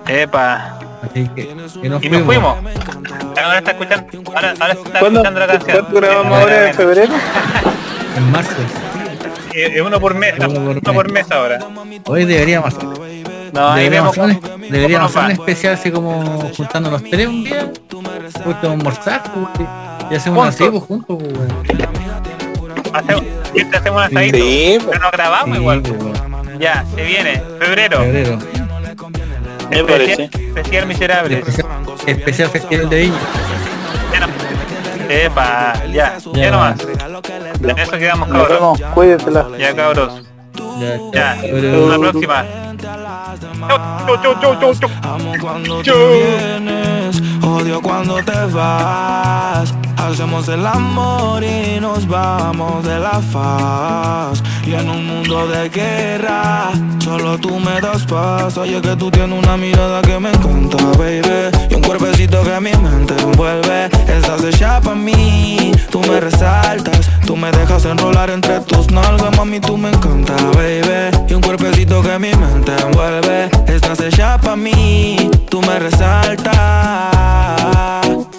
[0.09, 0.78] Epa.
[1.02, 1.42] Así que,
[1.82, 2.57] y nos Y nos fuimos.
[3.42, 5.76] Ahora está escuchando, ahora, ahora se está ¿Cuándo, escuchando la canción.
[5.78, 7.14] ¿Cuánto grabamos Bueno, ahora en febrero?
[8.16, 8.50] En marzo.
[9.54, 11.59] Eh, eh, uno por mes, Uno por uno por mes ahora.
[12.07, 12.80] Hoy deberíamos ahí
[13.52, 14.24] vemos deberíamos hacer,
[14.57, 17.70] un- deberíamos hacer un especial así como juntando los tres un día.
[18.44, 19.68] Justo a almorzar pues,
[20.11, 20.70] y hacemos Juntos.
[20.70, 21.16] pues, juntos.
[21.18, 22.94] Pues, weón.
[22.94, 24.36] Hacemos, siempre hacemos un asadito.
[24.38, 25.82] Sí, Pero nos grabamos Sí, igual.
[25.82, 26.00] pues.
[26.59, 27.42] Ya, se viene.
[27.59, 27.98] Febrero.
[28.00, 28.38] Febrero.
[29.70, 30.24] me parece.
[30.24, 31.38] Especial, especial miserable.
[31.38, 31.68] Especial,
[32.07, 33.18] especial festival de Viña.
[35.09, 36.50] Epa, ya, ya Ya.
[36.50, 36.76] nomás.
[37.62, 38.78] En eso quedamos cabros.
[39.59, 40.22] Ya cabros.
[40.80, 42.44] Ya, Ya, hasta la próxima.
[42.79, 44.91] Chau, chau, chau, chau.
[45.03, 49.74] Amo cuando tú vienes, odio cuando te vas.
[49.97, 54.43] Hacemos el amor y nos vamos de la faz.
[54.66, 58.59] Y en un mundo de guerra, solo tú me das paz.
[58.59, 61.51] Oye que tú tienes una mirada que me encanta, baby.
[61.70, 63.87] Y un cuerpecito que mi mente envuelve.
[64.07, 67.11] Estás hecha para mí, tú me resaltas.
[67.27, 71.11] Tú me dejas enrolar entre tus nalgas, mami, tú me encanta, baby.
[71.29, 73.51] Y un cuerpecito que mi mente envuelve.
[73.66, 76.55] Estás hecha para mí, tú me resaltas.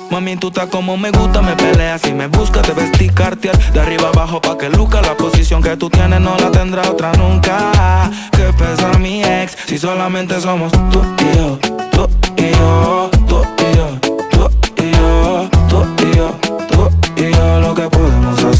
[0.09, 3.81] Mami, tú estás como me gusta, me peleas y me buscas, te vestí cartier De
[3.81, 8.09] arriba abajo pa' que luca La posición que tú tienes no la tendrá otra nunca
[8.31, 11.59] Que pesa mi ex Si solamente somos tú y yo
[11.91, 12.07] Tú
[12.37, 14.06] y yo Tú y yo